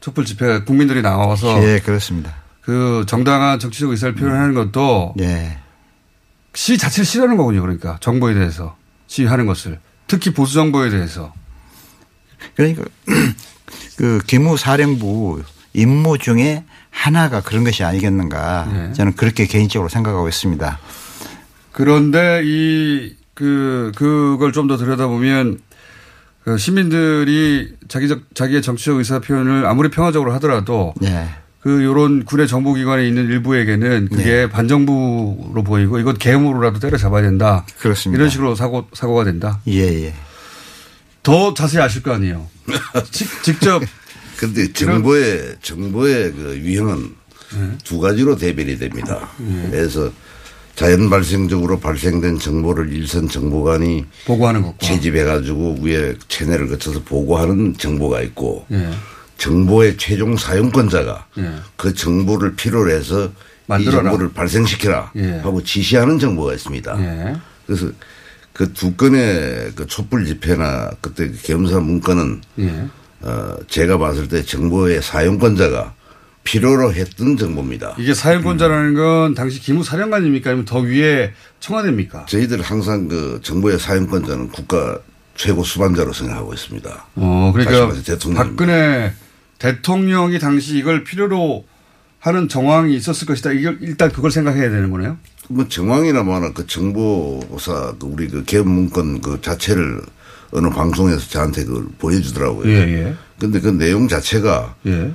촛불 0.00 0.26
집회 0.26 0.60
국민들이 0.64 1.00
나와서 1.00 1.62
예, 1.66 1.80
그렇습니다. 1.80 2.34
그 2.60 3.04
정당한 3.08 3.58
정치적 3.58 3.90
의사를 3.90 4.14
표현하는 4.14 4.52
것도 4.52 5.14
예. 5.20 5.56
시 6.52 6.76
자체를 6.76 7.06
싫어하는 7.06 7.38
거군요. 7.38 7.62
그러니까 7.62 7.96
정보에 8.00 8.34
대해서 8.34 8.76
시위하는 9.06 9.46
것을 9.46 9.80
특히 10.06 10.34
보수 10.34 10.52
정보에 10.52 10.90
대해서 10.90 11.32
그러니까 12.56 12.84
그 13.96 14.18
기무사령부 14.26 15.42
임무 15.72 16.18
중에 16.18 16.64
하나가 16.90 17.40
그런 17.40 17.64
것이 17.64 17.84
아니겠는가. 17.84 18.68
예. 18.90 18.92
저는 18.92 19.16
그렇게 19.16 19.46
개인적으로 19.46 19.88
생각하고 19.88 20.28
있습니다. 20.28 20.78
그런데 21.72 22.42
이 22.44 23.16
그 23.34 23.90
그걸 23.96 24.52
좀 24.52 24.68
더 24.68 24.76
들여다보면 24.76 25.58
그 26.44 26.58
시민들이 26.58 27.74
자기적 27.88 28.34
자기의 28.34 28.60
정치적 28.62 28.98
의사 28.98 29.18
표현을 29.18 29.64
아무리 29.66 29.88
평화적으로 29.88 30.32
하더라도 30.34 30.92
예. 31.02 31.28
그 31.62 31.82
요런 31.82 32.26
군의 32.26 32.46
정보기관에 32.46 33.08
있는 33.08 33.24
일부에게는 33.24 34.08
그게 34.10 34.24
네. 34.24 34.48
반정부로 34.50 35.62
보이고 35.64 35.98
이건 35.98 36.18
계엄으로라도 36.18 36.78
때려잡아야 36.80 37.22
된다. 37.22 37.64
그렇습니다. 37.78 38.18
이런 38.20 38.28
식으로 38.30 38.54
사고 38.54 38.86
사고가 38.92 39.24
된다. 39.24 39.60
예, 39.68 39.80
예. 40.04 40.14
더 41.22 41.54
자세히 41.54 41.80
아실 41.82 42.02
거 42.02 42.12
아니에요. 42.12 42.46
직- 43.10 43.42
직접 43.42 43.82
근데 44.36 44.70
정보의 44.70 45.56
정보의 45.62 46.32
그 46.32 46.58
유형은 46.58 47.14
두 47.84 47.98
가지로 48.00 48.36
대별이 48.36 48.76
됩니다. 48.78 49.30
그래서 49.70 50.10
자연 50.74 51.08
발생적으로 51.08 51.78
발생된 51.78 52.38
정보를 52.38 52.92
일선 52.92 53.28
정보관이 53.28 54.06
보고하는 54.26 54.62
것과 54.62 54.76
채집해 54.78 55.22
가지고 55.24 55.76
위에 55.80 56.14
채널을 56.28 56.68
거쳐서 56.68 57.02
보고하는 57.04 57.74
정보가 57.78 58.20
있고 58.22 58.66
예. 58.72 58.90
정보의 59.38 59.96
최종 59.96 60.36
사용권자가 60.36 61.26
예. 61.38 61.50
그 61.76 61.94
정보를 61.94 62.56
필요로 62.56 62.90
해서 62.90 63.26
이 63.26 63.30
만들어라. 63.66 64.02
정보를 64.10 64.32
발생시켜라 64.32 65.12
예. 65.16 65.38
하고 65.38 65.62
지시하는 65.62 66.18
정보가 66.18 66.54
있습니다. 66.54 66.96
예. 67.00 67.36
그래서 67.66 67.86
그 68.52 68.72
두 68.72 68.94
건의 68.94 69.72
그 69.74 69.86
촛불 69.86 70.24
집회나 70.26 70.90
그때 71.00 71.28
그 71.28 71.36
겸사 71.42 71.80
문건은 71.80 72.40
예. 72.60 72.88
어, 73.20 73.56
제가 73.68 73.98
봤을 73.98 74.28
때 74.28 74.44
정보의 74.44 75.02
사용권자가 75.02 75.94
필요로 76.44 76.92
했던 76.92 77.36
정보입니다. 77.36 77.96
이게 77.98 78.14
사용권자라는 78.14 78.94
건 78.94 79.34
당시 79.34 79.60
기무사령관입니까? 79.60 80.50
아니면 80.50 80.64
더 80.66 80.78
위에 80.78 81.32
청와대입니까? 81.60 82.26
저희들 82.26 82.60
항상 82.60 83.08
그 83.08 83.40
정보의 83.42 83.78
사용권자는 83.78 84.48
국가 84.50 84.98
최고 85.34 85.64
수반자로 85.64 86.12
생각하고 86.12 86.52
있습니다. 86.54 87.06
어, 87.16 87.52
그러니까. 87.54 87.90
박근혜 88.34 89.12
대통령이 89.58 90.38
당시 90.38 90.76
이걸 90.76 91.02
필요로 91.02 91.64
하는 92.20 92.48
정황이 92.48 92.94
있었을 92.94 93.26
것이다. 93.26 93.52
이걸 93.52 93.78
일단 93.80 94.10
그걸 94.10 94.30
생각해야 94.30 94.70
되는 94.70 94.90
거네요. 94.90 95.18
뭐 95.48 95.66
정황이나 95.68 96.22
뭐나 96.22 96.52
그 96.52 96.66
정보사 96.66 97.94
그 97.98 98.06
우리 98.06 98.28
그 98.28 98.44
개업 98.44 98.66
문건 98.68 99.20
그 99.20 99.40
자체를 99.40 100.00
어느 100.52 100.68
방송에서 100.68 101.28
저한테 101.28 101.64
그걸 101.64 101.86
보여주더라고요. 101.98 102.68
예, 102.70 102.76
예. 102.76 103.14
근데 103.38 103.60
그 103.60 103.68
내용 103.68 104.08
자체가 104.08 104.76
예. 104.86 105.12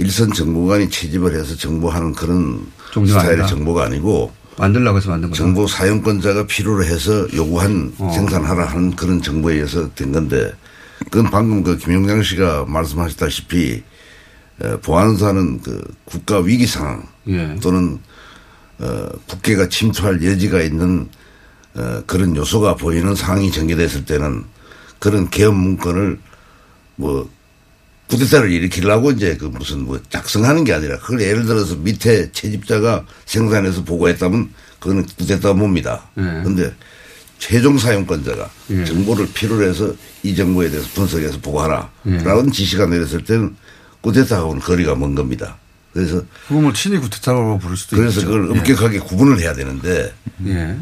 일선 0.00 0.32
정보관이 0.32 0.88
채집을 0.88 1.38
해서 1.38 1.54
정보하는 1.56 2.14
그런 2.14 2.66
스타일의 2.92 3.28
아니다. 3.32 3.46
정보가 3.46 3.84
아니고 3.84 4.32
만들라고 4.56 4.96
해서 4.96 5.10
만든 5.10 5.28
거죠. 5.28 5.42
정보 5.42 5.66
사용권자가 5.66 6.46
필요로 6.46 6.84
해서 6.84 7.26
요구한 7.34 7.92
어. 7.98 8.10
생산하라 8.10 8.64
하는 8.64 8.96
그런 8.96 9.20
정보에 9.20 9.54
의해서 9.54 9.92
된 9.94 10.12
건데 10.12 10.52
그건 11.10 11.30
방금 11.30 11.62
그 11.62 11.76
김용장 11.76 12.22
씨가 12.22 12.64
말씀하셨다시피 12.66 13.82
에, 14.62 14.76
보안사는 14.80 15.60
그 15.62 15.82
국가 16.04 16.38
위기 16.38 16.66
상황 16.66 17.06
예. 17.28 17.56
또는 17.62 17.98
어, 18.78 19.08
국계가 19.26 19.68
침투할 19.68 20.24
여지가 20.24 20.62
있는 20.62 21.08
어, 21.74 22.02
그런 22.06 22.34
요소가 22.36 22.74
보이는 22.74 23.14
상황이 23.14 23.50
전개됐을 23.52 24.04
때는 24.04 24.44
그런 24.98 25.28
개업 25.30 25.54
문건을 25.54 26.18
뭐 26.96 27.30
쿠데타를 28.10 28.50
일으키려고 28.50 29.12
이제 29.12 29.36
그 29.36 29.44
무슨 29.44 29.84
뭐 29.84 30.00
작성하는 30.10 30.64
게 30.64 30.72
아니라 30.72 30.98
그걸 30.98 31.22
예를 31.22 31.46
들어서 31.46 31.76
밑에 31.76 32.32
채집자가 32.32 33.06
생산해서 33.24 33.84
보고했다면 33.84 34.50
그거는 34.80 35.06
쿠데타 35.16 35.52
뭡니다. 35.54 36.10
예. 36.18 36.22
근데 36.22 36.74
최종 37.38 37.78
사용권자가 37.78 38.50
예. 38.70 38.84
정보를 38.84 39.28
필요로 39.32 39.64
해서 39.64 39.94
이 40.24 40.34
정보에 40.34 40.70
대해서 40.70 40.88
분석해서 40.94 41.40
보고하라. 41.40 41.90
예. 42.06 42.18
라는 42.18 42.50
지시가 42.50 42.86
내렸을 42.86 43.24
때는 43.24 43.54
쿠데타하고는 44.00 44.60
거리가 44.60 44.96
먼 44.96 45.14
겁니다. 45.14 45.56
그래서 45.92 46.22
그거 46.48 46.60
뭐 46.60 46.72
친위 46.72 46.98
구태타라고 46.98 47.58
부를 47.58 47.76
수도 47.76 47.96
그래서 47.96 48.20
있죠. 48.20 48.30
그걸 48.30 48.50
엄격하게 48.50 48.98
구분을 49.00 49.38
해야 49.40 49.54
되는데 49.54 50.12
예. 50.46 50.50
예. 50.50 50.76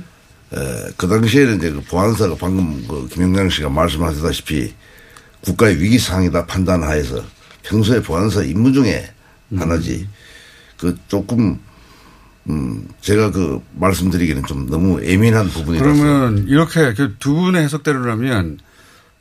에, 0.56 0.90
그 0.96 1.06
당시에는 1.06 1.58
이제 1.58 1.70
그 1.70 1.82
보안사가 1.82 2.36
방금 2.40 2.86
그 2.88 3.06
김영장 3.12 3.50
씨가 3.50 3.68
말씀하셨다시피 3.68 4.72
국가의 5.42 5.80
위기 5.80 5.98
상황이다 5.98 6.46
판단하에서 6.46 7.22
평소에 7.62 8.02
보안사 8.02 8.42
임무 8.42 8.72
중에 8.72 9.10
하나지 9.56 10.08
그 10.78 10.96
조금 11.08 11.58
음 12.48 12.88
제가 13.00 13.30
그 13.30 13.60
말씀드리기는 13.74 14.44
좀 14.46 14.68
너무 14.70 15.04
예민한 15.04 15.48
부분이라서 15.48 15.92
그러면 15.92 16.46
이렇게 16.48 16.94
그두 16.94 17.34
분의 17.34 17.62
해석대로라면 17.64 18.58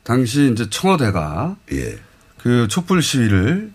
당시 0.02 0.50
이제 0.52 0.68
청와대가 0.70 1.56
예 1.72 1.98
그 2.38 2.68
촛불 2.68 3.02
시위를 3.02 3.72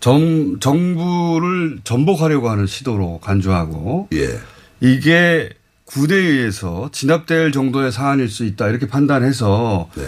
정, 0.00 0.60
정부를 0.60 1.80
전복하려고 1.82 2.50
하는 2.50 2.66
시도로 2.66 3.18
간주하고 3.20 4.08
예. 4.12 4.38
이게 4.80 5.50
군에 5.84 6.14
의해서 6.14 6.90
진압될 6.92 7.52
정도의 7.52 7.90
사안일 7.90 8.28
수 8.28 8.44
있다 8.44 8.68
이렇게 8.68 8.86
판단해서 8.86 9.90
네. 9.96 10.04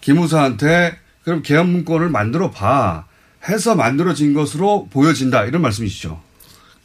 기무사한테 0.00 0.98
그럼 1.24 1.42
개헌 1.42 1.68
문건을 1.70 2.08
만들어 2.08 2.50
봐 2.50 3.04
해서 3.48 3.74
만들어진 3.74 4.34
것으로 4.34 4.88
보여진다 4.90 5.44
이런 5.44 5.62
말씀이시죠. 5.62 6.20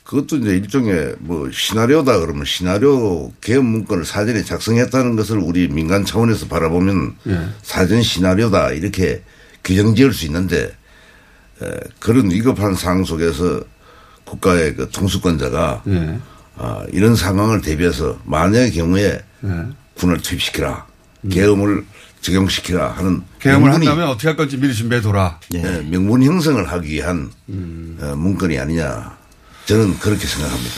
그것도 0.03 0.37
이제 0.37 0.51
일종의 0.51 1.15
뭐 1.19 1.51
시나리오다 1.51 2.19
그러면 2.19 2.45
시나리오 2.45 3.31
개헌 3.41 3.65
문건을 3.65 4.05
사전에 4.05 4.41
작성했다는 4.41 5.15
것을 5.17 5.37
우리 5.37 5.67
민간 5.67 6.05
차원에서 6.05 6.47
바라보면 6.47 7.15
예. 7.27 7.47
사전 7.61 8.01
시나리오다 8.01 8.71
이렇게 8.71 9.21
규정 9.65 9.95
지을 9.95 10.13
수 10.13 10.25
있는데 10.25 10.73
에, 11.61 11.79
그런 11.99 12.31
위급한 12.31 12.73
상황 12.73 13.03
속에서 13.03 13.61
국가의 14.23 14.75
그 14.75 14.89
통수권자가 14.89 15.83
예. 15.87 16.19
아, 16.55 16.85
이런 16.93 17.15
상황을 17.15 17.61
대비해서 17.61 18.17
만약의 18.23 18.71
경우에 18.71 19.19
예. 19.43 19.49
군을 19.95 20.19
투입시키라 20.19 20.85
계엄을 21.29 21.85
적용시키라 22.21 22.91
하는 22.93 23.23
명분이, 23.43 23.73
한다면 23.85 24.09
어떻게 24.09 24.27
할 24.27 24.35
건지 24.35 24.57
미리 24.57 24.73
준비해둬라. 24.73 25.39
예, 25.53 25.61
명분 25.89 26.23
형성을 26.23 26.63
하기 26.71 26.89
위한 26.89 27.31
어, 27.49 28.15
문건이 28.15 28.57
아니냐 28.59 29.17
저는 29.65 29.99
그렇게 29.99 30.25
생각합니다. 30.25 30.75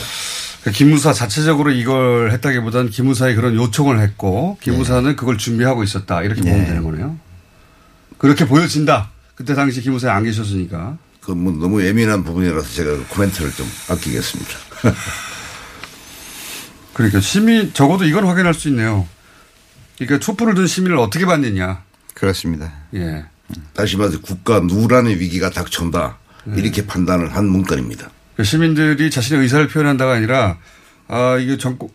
그 0.62 0.70
기무사 0.70 1.12
자체적으로 1.12 1.70
이걸 1.70 2.30
했다기보다는 2.32 2.90
기무사에 2.90 3.34
그런 3.34 3.54
요청을 3.54 4.00
했고 4.00 4.58
기무사는 4.60 5.16
그걸 5.16 5.38
준비하고 5.38 5.82
있었다 5.82 6.22
이렇게 6.22 6.42
보면 6.42 6.58
네. 6.58 6.66
되는 6.66 6.82
거네요. 6.84 7.18
그렇게 8.18 8.46
보여진다. 8.46 9.10
그때 9.34 9.54
당시 9.54 9.80
기무사에 9.80 10.10
안 10.10 10.22
계셨으니까. 10.24 10.98
그 11.22 11.32
뭐 11.32 11.52
너무 11.52 11.84
예민한 11.84 12.24
부분이라서 12.24 12.68
제가 12.74 12.90
그 12.90 13.06
코멘트를 13.08 13.52
좀 13.52 13.66
아끼겠습니다. 13.88 14.50
그러니까 16.92 17.20
시민 17.20 17.72
적어도 17.72 18.04
이건 18.04 18.26
확인할 18.26 18.52
수 18.52 18.68
있네요. 18.68 19.06
그러니까 20.06 20.18
촛불을 20.24 20.54
든 20.54 20.66
시민을 20.66 20.96
어떻게 20.96 21.26
받느냐. 21.26 21.82
그렇습니다. 22.14 22.72
예. 22.94 23.24
다시 23.74 23.96
말해서 23.96 24.20
국가 24.20 24.60
누란의 24.60 25.20
위기가 25.20 25.50
닥쳐온다 25.50 26.18
이렇게 26.56 26.86
판단을 26.86 27.34
한 27.34 27.46
문건입니다. 27.46 28.10
그 28.36 28.44
시민들이 28.44 29.10
자신의 29.10 29.42
의사를 29.42 29.68
표현한다가 29.68 30.14
아니라 30.14 30.58
아 31.08 31.36
이게 31.36 31.58
정권 31.58 31.88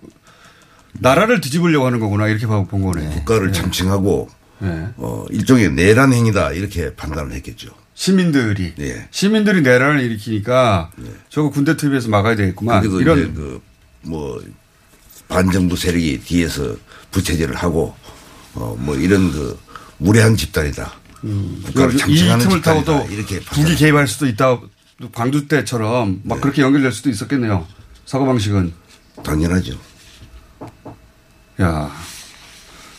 나라를 0.93 1.41
뒤집으려고 1.41 1.85
하는 1.85 1.99
거구나 1.99 2.27
이렇게 2.27 2.45
본 2.45 2.67
거네. 2.67 3.09
국가를 3.09 3.53
참칭하고 3.53 4.29
네. 4.59 4.87
어, 4.97 5.25
일종의 5.31 5.71
내란 5.71 6.13
행위다 6.13 6.51
이렇게 6.51 6.93
판단을 6.93 7.31
했겠죠. 7.33 7.69
시민들이 7.95 8.73
예. 8.79 9.07
시민들이 9.11 9.61
내란을 9.61 10.01
일으키니까 10.01 10.91
저거 11.29 11.49
군대 11.49 11.75
투입해서 11.75 12.09
막아야 12.09 12.35
되겠구만. 12.35 12.83
이런 12.83 13.19
이제 13.19 13.59
그뭐 14.03 14.43
반정부 15.27 15.75
세력이 15.75 16.21
뒤에서 16.21 16.75
부채질을 17.15 17.55
하고 17.55 17.95
어 18.55 18.75
뭐 18.77 18.95
이런 18.95 19.31
그 19.31 19.57
무례한 19.97 20.35
집단이다. 20.35 20.91
국가를 21.21 21.95
이 21.95 21.97
참칭하는 21.97 22.45
틈을 22.45 22.61
타고 22.61 22.79
집단이다. 22.79 23.07
또 23.07 23.13
이렇게 23.13 23.39
북이 23.39 23.61
판단. 23.61 23.75
개입할 23.75 24.07
수도 24.07 24.27
있다. 24.27 24.59
또 25.01 25.11
광주 25.11 25.47
때처럼 25.47 26.15
네. 26.15 26.19
막 26.23 26.41
그렇게 26.41 26.61
연결될 26.61 26.91
수도 26.91 27.09
있었겠네요. 27.09 27.65
사고 28.05 28.25
방식은 28.25 28.73
당연하죠. 29.23 29.77
야 31.61 31.91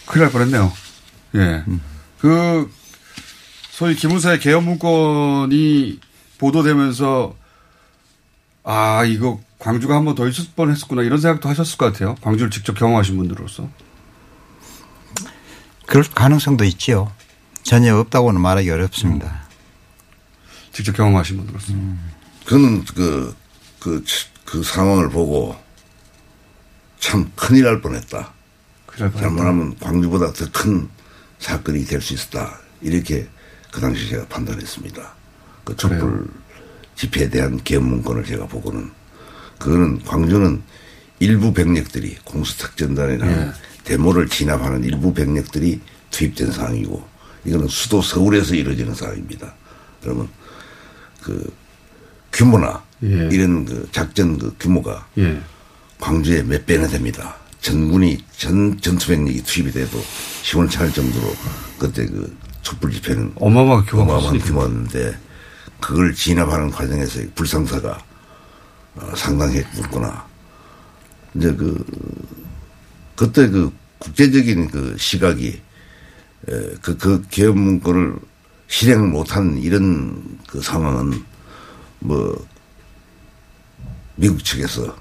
큰일 0.06 0.24
날 0.24 0.32
뻔했네요. 0.32 0.72
예. 1.36 1.64
그 2.18 2.70
소위 3.70 3.94
기무사의 3.94 4.40
개헌 4.40 4.64
문건이 4.64 6.00
보도되면서 6.38 7.34
아 8.64 9.04
이거 9.04 9.40
광주가 9.58 9.94
한 9.96 10.04
번 10.04 10.14
더 10.14 10.26
있을 10.28 10.46
뻔했었구나 10.56 11.02
이런 11.02 11.20
생각도 11.20 11.48
하셨을 11.48 11.76
것 11.78 11.92
같아요. 11.92 12.14
광주를 12.20 12.50
직접 12.50 12.74
경험하신 12.78 13.16
분들로서. 13.16 13.68
그럴 15.86 16.04
가능성도 16.14 16.64
있지요. 16.64 17.12
전혀 17.62 17.96
없다고는 17.96 18.40
말하기 18.40 18.70
어렵습니다. 18.70 19.42
직접 20.72 20.92
경험하신 20.96 21.38
분으로서. 21.38 21.72
그는 22.44 22.84
그, 22.84 23.34
그, 23.80 24.04
치- 24.04 24.26
그 24.44 24.62
상황을 24.62 25.08
보고 25.10 25.56
참 26.98 27.30
큰일 27.34 27.64
날 27.64 27.80
뻔했다. 27.80 28.32
큰일 28.86 29.00
날 29.00 29.10
뻔했다. 29.10 29.20
잘못하면 29.20 29.76
광주보다 29.78 30.32
더 30.32 30.46
큰 30.52 30.88
사건이 31.38 31.84
될 31.84 32.00
수 32.00 32.14
있었다. 32.14 32.58
이렇게 32.80 33.28
그 33.70 33.80
당시 33.80 34.08
제가 34.08 34.26
판단했습니다. 34.26 35.14
그 35.64 35.76
촛불 35.76 35.98
그래요? 35.98 36.24
집회에 36.94 37.28
대한 37.28 37.62
개문권을 37.62 38.24
제가 38.24 38.46
보고는 38.46 38.90
그거는 39.58 40.02
광주는 40.04 40.62
일부 41.18 41.52
병력들이 41.52 42.16
공수특전단이나 42.24 43.26
예. 43.48 43.52
데모를 43.86 44.28
진압하는 44.28 44.84
일부 44.84 45.14
병력들이 45.14 45.80
투입된 46.10 46.50
상황이고 46.50 47.02
이거는 47.44 47.68
수도 47.68 48.02
서울에서 48.02 48.54
이루어지는 48.54 48.94
상황입니다. 48.94 49.54
그러면 50.02 50.28
그 51.22 51.54
규모나 52.32 52.82
예. 53.02 53.28
이런 53.32 53.64
그 53.64 53.88
작전 53.92 54.36
그 54.36 54.54
규모가 54.58 55.06
예. 55.18 55.40
광주에 56.00 56.42
몇 56.42 56.66
배나 56.66 56.86
됩니다. 56.88 57.36
전군이 57.60 58.18
전 58.36 58.78
전투병력이 58.80 59.42
투입이 59.44 59.72
돼도 59.72 60.02
시원찮을 60.42 60.92
정도로 60.92 61.34
그때 61.78 62.06
그 62.06 62.36
촛불 62.62 62.92
집회는 62.92 63.32
어마어마한 63.36 64.38
규모였는데 64.40 65.16
그걸 65.80 66.12
진압하는 66.14 66.70
과정에서 66.70 67.20
불상사가 67.34 67.98
어, 68.96 69.12
상당했구나. 69.14 70.26
이제 71.34 71.52
그 71.54 71.84
그때 73.16 73.48
그 73.48 73.72
국제적인 73.98 74.70
그 74.70 74.94
시각이 74.98 75.48
에, 76.48 76.52
그, 76.82 76.96
그 76.96 77.22
개헌 77.30 77.58
문건을 77.58 78.14
실행을 78.68 79.08
못한 79.08 79.58
이런 79.58 80.22
그 80.46 80.60
상황은 80.60 81.22
뭐 82.00 82.46
미국 84.16 84.44
측에서 84.44 84.96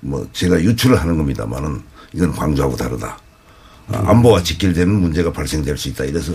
뭐 0.00 0.28
제가 0.32 0.62
유출을 0.62 1.00
하는 1.00 1.16
겁니다만은 1.16 1.80
이건 2.12 2.32
광주하고 2.32 2.76
다르다. 2.76 3.18
아, 3.88 4.10
안보가 4.10 4.42
직결되는 4.42 4.88
문제가 4.94 5.32
발생될 5.32 5.76
수 5.76 5.88
있다. 5.88 6.04
이래서 6.04 6.32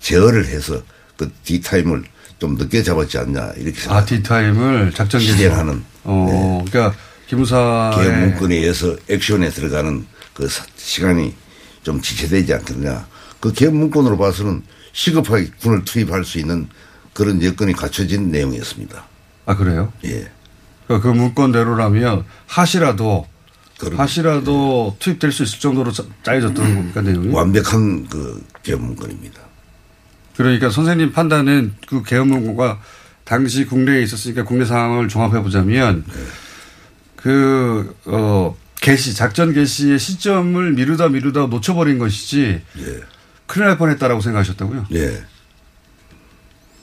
제어를 0.00 0.46
해서 0.46 0.80
그 1.16 1.30
D-time을 1.44 2.04
좀 2.38 2.54
늦게 2.56 2.82
잡았지 2.82 3.18
않냐 3.18 3.52
이렇게 3.56 3.78
아, 3.88 4.02
생각. 4.02 4.06
D-time을 4.06 4.92
작전. 4.94 5.20
실행하는 5.20 5.82
어, 6.04 6.64
그러니까 6.68 6.96
기무사의 7.28 7.96
계엄 7.96 8.20
문건에 8.20 8.56
의해서 8.56 8.96
액션에 9.08 9.48
들어가는 9.50 10.06
그 10.36 10.46
사- 10.48 10.66
시간이 10.76 11.34
좀 11.82 12.00
지체되지 12.02 12.52
않겠느냐. 12.52 13.06
그 13.40 13.52
계엄 13.54 13.74
문건으로 13.74 14.18
봐서는 14.18 14.62
시급하게 14.92 15.50
군을 15.60 15.84
투입할 15.84 16.24
수 16.24 16.38
있는 16.38 16.68
그런 17.14 17.42
여건이 17.42 17.72
갖춰진 17.72 18.30
내용이었습니다. 18.30 19.02
아 19.46 19.56
그래요? 19.56 19.92
예. 20.04 20.30
그, 20.86 21.00
그 21.00 21.08
문건대로라면 21.08 22.24
하시라도 22.46 23.26
그럼- 23.78 23.98
하시라도 23.98 24.96
투입될 24.98 25.32
수 25.32 25.42
있을 25.42 25.58
정도로 25.58 25.90
짜- 25.90 26.04
짜여졌던 26.22 26.74
겁니까 26.74 27.00
내용이? 27.00 27.28
완벽한 27.32 28.06
그 28.08 28.44
개헌 28.62 28.82
문건입니다. 28.82 29.40
그러니까 30.36 30.68
선생님 30.68 31.12
판단은 31.12 31.74
그 31.88 32.02
개헌 32.02 32.28
문건과 32.28 32.80
당시 33.24 33.64
국내에 33.64 34.02
있었으니까 34.02 34.44
국내 34.44 34.66
상황을 34.66 35.08
종합해 35.08 35.42
보자면 35.42 36.04
그, 37.16 37.96
어, 38.04 38.54
개시, 38.86 39.14
작전 39.16 39.52
개시의 39.52 39.98
시점을 39.98 40.72
미루다 40.74 41.08
미루다 41.08 41.46
놓쳐버린 41.48 41.98
것이지 41.98 42.62
예. 42.78 43.00
큰일 43.48 43.66
날 43.66 43.78
뻔했다라고 43.78 44.20
생각하셨다고요? 44.20 44.86
예. 44.92 45.24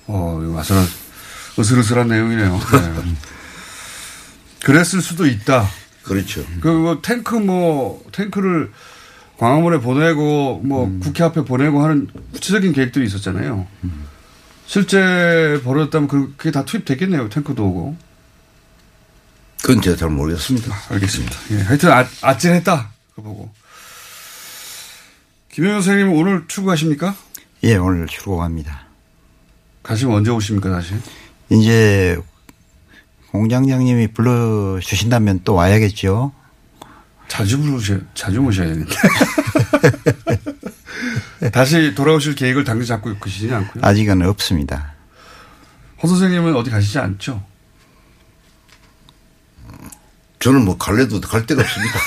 어, 0.08 0.41
이거 0.43 0.60
아슬아, 0.60 0.84
으슬으슬한 1.58 2.10
내용이네요. 2.10 2.60
네. 2.60 3.16
그랬을 4.66 5.01
수도 5.01 5.26
있다. 5.26 5.66
그렇죠. 6.04 6.45
그, 6.60 6.68
뭐, 6.68 7.01
탱크 7.01 7.36
뭐, 7.36 8.04
탱크를 8.12 8.74
광화문에 9.38 9.78
보내고, 9.80 10.60
뭐, 10.66 10.88
음. 10.88 10.99
국회 10.99 11.24
앞에 11.24 11.45
보내고 11.45 11.84
하는 11.86 12.10
구체적인 12.34 12.74
계획들이 12.74 13.06
있었잖아요. 13.06 13.66
실제 14.66 15.62
벌어졌다면 15.64 16.10
그- 16.10 16.34
그게 16.36 16.51
다 16.51 16.66
투입됐겠네요. 16.66 17.30
탱크도 17.30 17.66
오고. 17.66 17.95
그건 19.64 19.82
제가 19.82 19.95
잘 19.95 20.09
모르겠습니다. 20.09 20.76
알겠습니다. 20.89 21.36
예, 21.51 21.61
하여튼 21.61 21.89
아, 21.89 22.05
아찔했다. 22.22 22.91
그거 23.16 23.22
보고. 23.30 23.49
김영현 25.53 25.82
선생님 25.82 26.14
오늘 26.18 26.45
출국하십니까? 26.49 27.16
예, 27.64 27.76
오늘 27.78 28.05
출국합니다. 28.07 28.88
가시면 29.82 30.18
언제 30.18 30.32
오십니까, 30.32 30.70
다시? 30.70 30.95
이제 31.49 32.20
공장장님이 33.32 34.07
불러 34.07 34.82
주신다면 34.82 35.39
또 35.45 35.53
와야겠죠. 35.53 36.34
자주 37.30 37.57
부르셔, 37.61 37.99
자주 38.14 38.41
모셔야겠는데. 38.41 38.93
다시 41.53 41.95
돌아오실 41.95 42.36
계획을 42.36 42.66
당장 42.66 42.86
잡고 42.86 43.18
계시지 43.18 43.53
않고요. 43.53 43.82
아직은 43.82 44.24
없습니다. 44.24 44.93
허 46.01 46.07
선생님은 46.09 46.53
어디 46.53 46.70
가시지 46.70 46.99
않죠? 46.99 47.53
저는 50.43 50.65
뭐 50.65 50.77
갈래도 50.77 51.21
갈 51.21 51.45
데가 51.45 51.61
없습니다. 51.61 51.99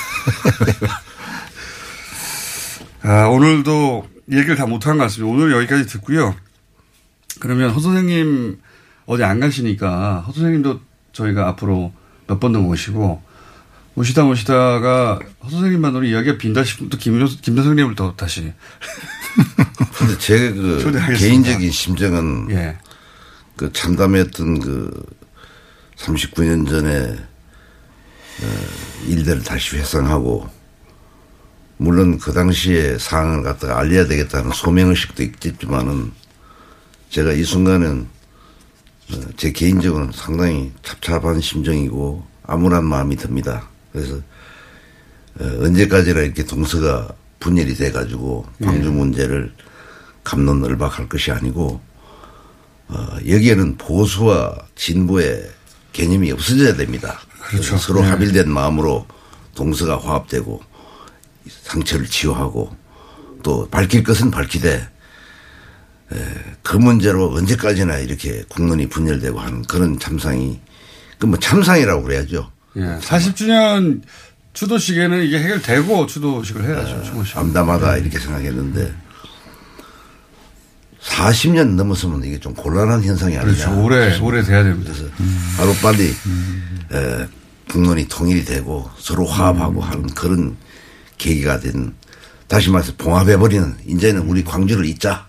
아, 3.01 3.25
오늘도 3.29 4.07
얘기를 4.31 4.55
다 4.55 4.67
못한 4.67 4.97
것 4.99 5.05
같습니다. 5.05 5.33
오늘 5.33 5.51
여기까지 5.53 5.87
듣고요. 5.87 6.35
그러면 7.39 7.71
허 7.71 7.79
선생님 7.79 8.59
어디 9.07 9.23
안 9.23 9.39
가시니까 9.39 10.19
허 10.21 10.31
선생님도 10.31 10.81
저희가 11.13 11.47
앞으로 11.47 11.91
몇 12.27 12.39
번 12.39 12.51
더 12.53 12.59
모시고 12.59 13.23
모시다 13.95 14.23
모시다가 14.23 15.17
허 15.43 15.49
선생님만으로 15.49 16.05
이야기가 16.05 16.37
빈다 16.37 16.63
싶으면 16.63 16.91
또 16.91 16.97
김, 16.99 17.17
김 17.41 17.55
선생님을 17.55 17.95
또 17.95 18.15
다시. 18.15 18.53
근데 19.97 20.17
제 20.19 20.51
그. 20.51 20.91
개인적인 21.17 21.71
심정은 21.71 22.51
예. 22.51 22.77
그 23.55 23.73
참담했던 23.73 24.59
그 24.59 25.05
39년 25.97 26.69
전에 26.69 27.15
어, 27.15 27.36
일들을 29.07 29.43
다시 29.43 29.77
회상하고 29.77 30.47
물론 31.77 32.17
그 32.17 32.33
당시에 32.33 32.97
상황을 32.97 33.43
갖다가 33.43 33.79
알려야 33.79 34.05
되겠다는 34.07 34.51
소명의식도 34.51 35.23
있겠지만은 35.23 36.11
제가 37.09 37.33
이 37.33 37.43
순간은 37.43 38.07
어, 39.13 39.15
제 39.37 39.51
개인적으로는 39.51 40.11
상당히 40.13 40.71
답답한 40.81 41.39
심정이고 41.39 42.25
암울한 42.43 42.83
마음이 42.83 43.15
듭니다. 43.15 43.69
그래서 43.93 44.15
어, 45.39 45.45
언제까지나 45.61 46.21
이렇게 46.21 46.43
동서가 46.43 47.07
분열이 47.39 47.75
돼가지고 47.75 48.45
광주 48.61 48.91
문제를 48.91 49.53
감론을박할 50.23 51.07
것이 51.07 51.31
아니고 51.31 51.79
어, 52.89 53.07
여기에는 53.27 53.77
보수와 53.77 54.57
진보의 54.75 55.49
개념이 55.93 56.31
없어져야 56.31 56.75
됩니다. 56.75 57.21
그렇죠. 57.47 57.77
서로 57.77 58.01
네. 58.01 58.09
합일된 58.09 58.49
마음으로 58.49 59.05
동서가 59.55 59.97
화합되고 59.97 60.61
상처를 61.63 62.05
치유하고 62.07 62.75
또 63.43 63.67
밝힐 63.69 64.03
것은 64.03 64.31
밝히되 64.31 64.89
에, 66.13 66.15
그 66.61 66.77
문제로 66.77 67.33
언제까지나 67.33 67.97
이렇게 67.99 68.43
국론이 68.49 68.87
분열되고 68.89 69.39
하는 69.39 69.61
그런 69.63 69.97
참상이 69.99 70.59
그뭐 71.19 71.37
참상이라고 71.37 72.03
그래야죠. 72.03 72.51
예. 72.77 72.81
40주년 73.01 74.01
추도식에는 74.53 75.23
이게 75.23 75.39
해결되고 75.39 76.07
추도식을 76.07 76.63
해야죠. 76.63 77.03
추모식. 77.03 77.37
암담하다 77.37 77.97
이렇게 77.97 78.19
생각했는데 78.19 78.93
40년 81.01 81.75
넘었으면 81.75 82.23
이게 82.23 82.39
좀 82.39 82.53
곤란한 82.53 83.03
현상이 83.03 83.37
아니냐. 83.37 83.55
그렇죠. 83.55 83.81
오래 83.81 84.17
오래 84.19 84.43
돼야 84.43 84.63
됩니다. 84.63 84.91
그래서 84.93 85.09
하루 85.57 85.73
빨리 85.81 86.09
에, 86.09 87.27
북론이 87.67 88.07
통일이 88.07 88.45
되고 88.45 88.89
서로 88.97 89.25
화합하고 89.25 89.81
하는 89.81 90.07
그런 90.07 90.57
계기가 91.17 91.59
된 91.59 91.93
다시 92.47 92.69
말해서 92.69 92.93
봉합해버리는 92.97 93.77
이제는 93.85 94.21
우리 94.21 94.43
광주를 94.43 94.85
잊자. 94.85 95.27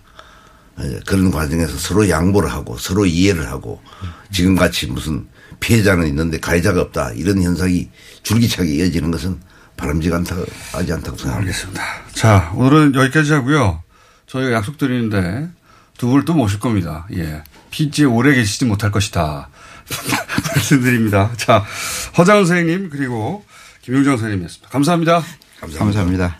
에, 0.79 0.99
그런 1.05 1.31
과정에서 1.31 1.77
서로 1.77 2.07
양보를 2.07 2.51
하고 2.51 2.77
서로 2.77 3.05
이해를 3.05 3.47
하고 3.47 3.81
지금 4.31 4.55
같이 4.55 4.87
무슨 4.87 5.27
피해자는 5.59 6.07
있는데 6.07 6.39
가해자가 6.39 6.81
없다 6.81 7.11
이런 7.11 7.41
현상이 7.41 7.89
줄기차게 8.23 8.75
이어지는 8.75 9.11
것은 9.11 9.39
바람직 9.75 10.13
않다, 10.13 10.35
하지 10.71 10.93
않다고 10.93 11.17
생각합니다. 11.17 11.37
알겠습니다. 11.37 11.83
자, 12.13 12.51
오늘은 12.55 12.95
여기까지 12.95 13.33
하고요. 13.33 13.83
저희가 14.27 14.53
약속드리는데 14.53 15.49
두 15.97 16.07
분을 16.07 16.23
또 16.25 16.33
모실 16.33 16.59
겁니다. 16.59 17.07
예. 17.13 17.43
피지에 17.71 18.05
오래 18.05 18.33
계시지 18.33 18.65
못할 18.65 18.91
것이다. 18.91 19.49
말씀드립니다. 20.55 21.31
자, 21.37 21.63
허장훈 22.17 22.45
선생님 22.45 22.89
그리고 22.89 23.43
김용정 23.81 24.17
선생님이었습니다. 24.17 24.69
감사합니다. 24.69 25.21
감사합니다. 25.59 26.37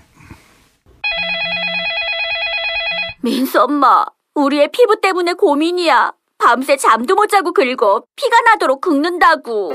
민수 3.22 3.62
엄마, 3.62 4.06
우리의 4.36 4.70
피부 4.72 5.00
때문에 5.02 5.34
고민이야. 5.34 6.14
밤새 6.38 6.78
잠도 6.78 7.16
못 7.16 7.28
자고 7.28 7.52
긁어 7.52 8.04
피가 8.16 8.42
나도록 8.42 8.82
긁는다고. 8.82 9.74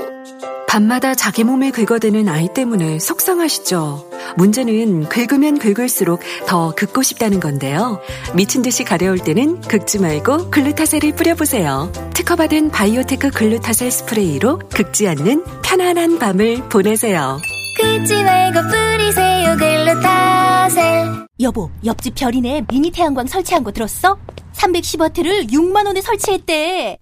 밤마다 0.75 1.15
자기 1.15 1.45
몸에 1.45 1.71
긁어대는 1.71 2.27
아이 2.27 2.53
때문에 2.53 2.99
속상하시죠? 2.99 4.09
문제는 4.35 5.07
긁으면 5.07 5.57
긁을수록 5.57 6.19
더 6.47 6.75
긁고 6.75 7.01
싶다는 7.01 7.39
건데요. 7.39 8.01
미친 8.33 8.61
듯이 8.61 8.83
가려울 8.83 9.17
때는 9.17 9.61
긁지 9.61 9.99
말고 9.99 10.49
글루타셀을 10.49 11.15
뿌려보세요. 11.15 11.93
특허받은 12.13 12.71
바이오테크 12.71 13.29
글루타셀 13.31 13.89
스프레이로 13.89 14.59
긁지 14.67 15.07
않는 15.07 15.45
편안한 15.63 16.19
밤을 16.19 16.67
보내세요. 16.67 17.39
긁지 17.79 18.21
말고 18.23 18.59
뿌리세요 18.63 19.55
글루타셀 19.55 21.25
여보, 21.39 21.71
옆집 21.85 22.15
별이네 22.15 22.65
미니 22.67 22.91
태양광 22.91 23.27
설치한 23.27 23.63
거 23.63 23.71
들었어? 23.71 24.17
310와트를 24.51 25.53
6만 25.53 25.85
원에 25.85 26.01
설치했대. 26.01 26.97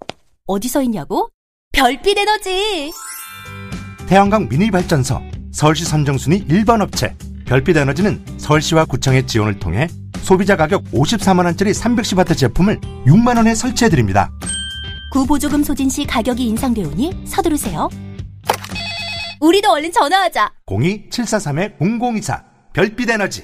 어디서 0.45 0.83
했냐고? 0.83 1.29
별빛 1.71 2.19
에너지. 2.19 2.91
태양광 4.13 4.47
미니 4.47 4.69
발전소 4.69 5.19
서울시 5.51 5.85
선정순위 5.85 6.45
1번 6.45 6.81
업체 6.81 7.15
별빛 7.47 7.75
에너지는 7.75 8.23
서울시와 8.37 8.85
구청의 8.85 9.25
지원을 9.25 9.57
통해 9.57 9.87
소비자 10.21 10.55
가격 10.55 10.83
54만 10.91 11.45
원짜리 11.45 11.71
310와트 11.71 12.37
제품을 12.37 12.79
6만 13.07 13.37
원에 13.37 13.55
설치해 13.55 13.89
드립니다. 13.89 14.29
구 15.13 15.23
보조금 15.23 15.63
소진 15.63 15.89
시 15.89 16.05
가격이 16.05 16.45
인상되오니 16.45 17.23
서두르세요. 17.25 17.89
우리도 19.41 19.71
얼른 19.71 19.91
전화하자. 19.91 20.51
02-743-0024 20.67 22.43
별빛 22.73 23.09
에너지 23.09 23.43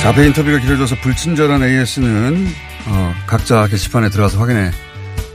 자폐 0.00 0.26
인터뷰가 0.26 0.58
길어져서 0.58 0.96
불친절한 0.96 1.62
AS는 1.62 2.46
어, 2.88 3.14
각자 3.26 3.66
게시판에 3.66 4.08
들어가서 4.08 4.38
확인해 4.38 4.70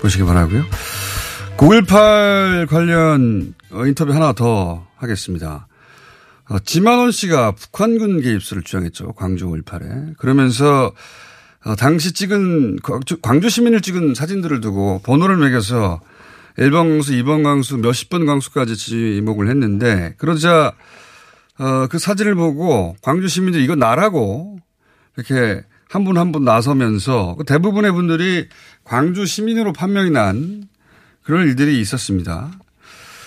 보시기 0.02 0.24
바라고요. 0.24 0.64
9.18 1.58 2.68
관련 2.68 3.54
어, 3.72 3.86
인터뷰 3.86 4.14
하나 4.14 4.34
더 4.34 4.88
하겠습니다. 4.96 5.68
어, 6.50 6.60
지만원 6.60 7.12
씨가 7.12 7.52
북한군 7.52 8.22
개입수를 8.22 8.64
주장했죠. 8.64 9.14
광주 9.14 9.46
5.18에. 9.48 10.18
그러면서 10.18 10.92
어, 11.66 11.76
당시 11.76 12.14
찍은 12.14 12.80
광주, 12.82 13.18
광주 13.22 13.50
시민을 13.50 13.82
찍은 13.82 14.16
사진들을 14.16 14.62
두고 14.62 15.02
번호를 15.04 15.38
매겨서 15.38 16.00
1번 16.58 16.94
강수, 16.94 17.12
2번 17.14 17.44
강수, 17.44 17.78
몇십 17.78 18.10
번 18.10 18.26
강수까지 18.26 18.76
지목을 18.76 19.50
했는데 19.50 20.16
그러자 20.18 20.74
어, 21.62 21.88
그 21.88 22.00
사진을 22.00 22.36
보고 22.36 22.96
광주 23.02 23.28
시민들이 23.28 23.64
이거 23.64 23.76
나라고 23.76 24.58
이렇게 25.16 25.64
한 25.92 26.06
분 26.06 26.18
한분 26.18 26.46
나서면서 26.46 27.36
그 27.38 27.44
대부분의 27.44 27.92
분들이 27.92 28.48
광주 28.86 29.26
시민으로 29.26 29.74
판명이 29.74 30.10
난 30.10 30.64
그런 31.22 31.46
일들이 31.46 31.82
있었습니다. 31.82 32.50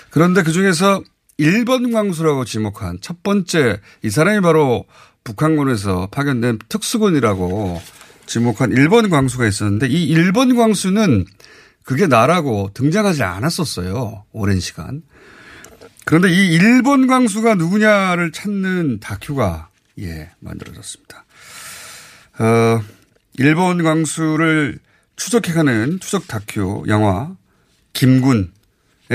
그런데 0.09 0.43
그 0.43 0.51
중에서 0.51 1.03
1번 1.39 1.93
광수라고 1.93 2.47
지목한 2.47 2.99
첫 3.03 3.23
번째 3.23 3.81
이 4.03 4.09
사람이 4.09 4.41
바로 4.41 4.87
북한군에서 5.25 6.09
파견된 6.11 6.59
특수군이라고 6.71 7.83
지목한 8.27 8.71
1번 8.71 9.11
광수가 9.11 9.47
있었는데 9.47 9.89
이 9.89 10.15
1번 10.15 10.57
광수는 10.57 11.27
그게 11.83 12.07
나라고 12.07 12.71
등장하지 12.73 13.25
않았었어요. 13.25 14.25
오랜 14.33 14.59
시간. 14.59 15.03
그런데 16.05 16.31
이 16.31 16.55
일본 16.55 17.07
광수가 17.07 17.55
누구냐를 17.55 18.31
찾는 18.33 19.01
다큐가 19.01 19.69
예 20.01 20.31
만들어졌습니다. 20.41 21.25
어, 22.39 22.83
일본 23.39 23.83
광수를 23.83 24.79
추적해가는 25.17 26.01
추적 26.01 26.27
다큐 26.29 26.85
영화 26.89 27.35
김군의 27.93 28.49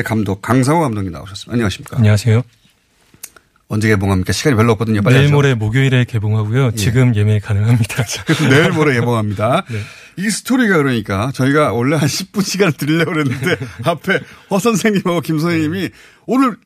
감독 0.06 0.42
강상호 0.42 0.82
감독님 0.82 1.12
나오셨습니다. 1.12 1.54
안녕하십니까? 1.54 1.98
안녕하세요. 1.98 2.42
언제 3.72 3.88
개봉합니까? 3.90 4.34
시간이 4.34 4.56
별로 4.56 4.72
없거든요. 4.72 5.04
빨리 5.04 5.20
내일. 5.20 5.32
모레 5.32 5.54
목요일에 5.54 6.06
개봉하고요. 6.06 6.72
예. 6.74 6.76
지금 6.76 7.16
예매 7.16 7.38
가능합니다. 7.40 8.04
내일 8.50 8.72
모레 8.72 8.96
예봉합니다. 8.96 9.66
네. 9.70 9.80
이 10.18 10.30
스토리가 10.30 10.78
그러니까 10.78 11.32
저희가 11.36 11.72
원래 11.74 11.96
한 11.96 12.08
10분 12.08 12.44
시간을 12.44 12.74
드리려고 12.74 13.12
그랬는데 13.12 13.58
앞에 13.86 14.22
허 14.50 14.58
선생님하고 14.58 15.22
김 15.22 15.38
선생님이 15.38 15.90
오늘 16.26 16.58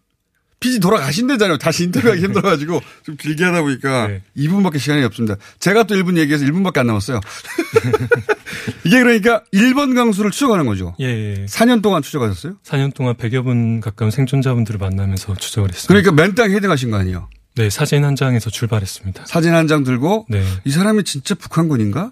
피지 0.63 0.79
돌아가신대잖아요. 0.79 1.57
다시 1.57 1.83
인터뷰하기 1.83 2.21
힘들어가지고 2.23 2.79
좀 3.05 3.17
길게 3.17 3.43
하다 3.43 3.63
보니까 3.63 4.07
2분밖에 4.37 4.79
시간이 4.79 5.03
없습니다. 5.03 5.35
제가 5.59 5.83
또 5.83 5.93
1분 5.95 6.17
얘기해서 6.17 6.45
1분밖에 6.45 6.77
안 6.77 6.87
남았어요. 6.87 7.19
이게 8.85 8.99
그러니까 9.03 9.43
1번 9.53 9.93
강수를 9.93 10.31
추적하는 10.31 10.65
거죠. 10.65 10.95
예, 11.01 11.05
예. 11.41 11.45
4년 11.47 11.81
동안 11.81 12.01
추적하셨어요? 12.01 12.55
4년 12.63 12.93
동안 12.93 13.15
100여 13.15 13.43
분 13.43 13.81
가까운 13.81 14.09
생존자분들을 14.09 14.77
만나면서 14.79 15.35
추적을 15.35 15.69
했습니다. 15.69 15.87
그러니까 15.87 16.11
맨땅 16.23 16.51
헤딩하신 16.51 16.91
거 16.91 16.97
아니에요? 16.97 17.27
네, 17.55 17.69
사진 17.69 18.05
한 18.05 18.15
장에서 18.15 18.49
출발했습니다. 18.49 19.25
사진 19.27 19.53
한 19.53 19.67
장 19.67 19.83
들고 19.83 20.27
네. 20.29 20.43
이 20.63 20.71
사람이 20.71 21.03
진짜 21.03 21.35
북한군인가? 21.35 22.11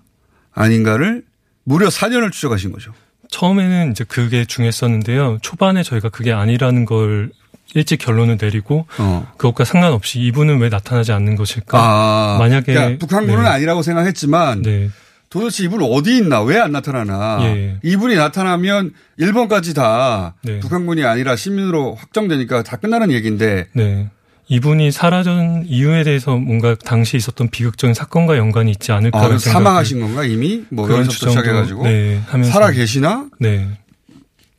아닌가를 0.54 1.24
무려 1.64 1.88
4년을 1.88 2.34
추적하신 2.34 2.74
거죠. 2.74 2.92
처음에는 3.30 3.92
이제 3.92 4.04
그게 4.04 4.44
중요했었는데요. 4.44 5.38
초반에 5.42 5.84
저희가 5.84 6.10
그게 6.10 6.34
아니라는 6.34 6.84
걸 6.84 7.32
일찍 7.74 7.98
결론을 7.98 8.38
내리고 8.42 8.86
어. 8.98 9.32
그것과 9.38 9.64
상관없이 9.66 10.20
이분은 10.20 10.60
왜 10.60 10.70
나타나지 10.70 11.12
않는 11.12 11.36
것일까? 11.36 11.78
아, 11.80 12.38
만약에 12.40 12.74
그러니까 12.74 13.00
북한군은 13.00 13.44
네. 13.44 13.50
아니라고 13.50 13.82
생각했지만 13.82 14.62
네. 14.62 14.90
도대체 15.30 15.64
이분 15.64 15.82
어디 15.82 16.18
있나 16.18 16.42
왜 16.42 16.58
안 16.60 16.74
나타나나 16.74 17.40
예. 17.44 17.78
이분이 17.84 18.16
나타나면 18.16 18.92
일본까지 19.18 19.74
다 19.74 20.36
네. 20.44 20.60
북한군이 20.60 21.06
아니라 21.06 21.38
시민으로 21.38 21.96
확정되니까 21.96 22.64
다 22.64 22.76
끝나는 22.76 23.12
얘기인데 23.12 23.68
네. 23.74 24.10
이분이 24.50 24.92
사라진 24.92 25.64
이유에 25.66 26.04
대해서 26.04 26.36
뭔가 26.36 26.76
당시 26.76 27.16
있었던 27.16 27.50
비극적인 27.50 27.94
사건과 27.94 28.38
연관이 28.38 28.72
있지 28.72 28.92
않을까라는 28.92 29.36
아, 29.36 29.40
사망하신 29.40 30.02
건가 30.02 30.26
이미 30.26 30.66
뭐 30.70 30.86
그런 30.86 31.08
추정도, 31.08 31.40
시작해가지고 31.40 31.84
네, 31.84 32.22
하면서 32.28 32.52
살아 32.52 32.72
계시나 32.72 33.28
네. 33.40 33.70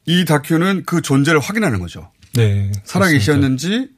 이 0.07 0.25
다큐는 0.25 0.85
그 0.87 1.03
존재를 1.03 1.41
확인하는 1.41 1.79
거죠. 1.79 2.09
네. 2.35 2.70
살아 2.85 3.09
계셨는지 3.09 3.89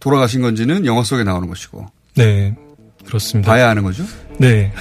돌아가신 0.00 0.42
건지는 0.42 0.86
영화 0.86 1.02
속에 1.02 1.24
나오는 1.24 1.48
것이고 1.48 1.86
네. 2.16 2.54
그렇습니다. 3.06 3.50
봐야 3.50 3.68
하는 3.68 3.82
거죠? 3.82 4.04
네. 4.38 4.72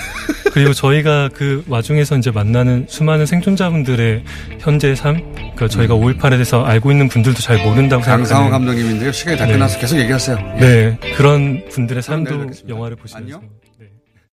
그리고 0.54 0.74
저희가 0.74 1.30
그 1.34 1.64
와중에서 1.68 2.18
이제 2.18 2.30
만나는 2.30 2.86
수많은 2.90 3.26
생존자분들의 3.26 4.24
현재 4.60 4.96
삶, 4.96 5.34
그러니까 5.34 5.68
저희가 5.68 5.96
5.18에 5.96 6.32
대해서 6.32 6.64
알고 6.64 6.92
있는 6.92 7.08
분들도 7.08 7.40
잘 7.40 7.58
모른다고 7.64 8.04
강상호 8.04 8.26
생각하는 8.26 8.52
감독님인데요. 8.52 9.12
시간이 9.12 9.38
다 9.38 9.46
네. 9.46 9.54
끝나서 9.54 9.80
계속 9.80 9.98
얘기하세요. 9.98 10.38
네. 10.60 10.98
그런 11.16 11.64
분들의 11.70 12.04
삶도 12.04 12.52
영화를 12.68 12.96
보시면서. 12.98 13.38
안녕? 13.38 13.50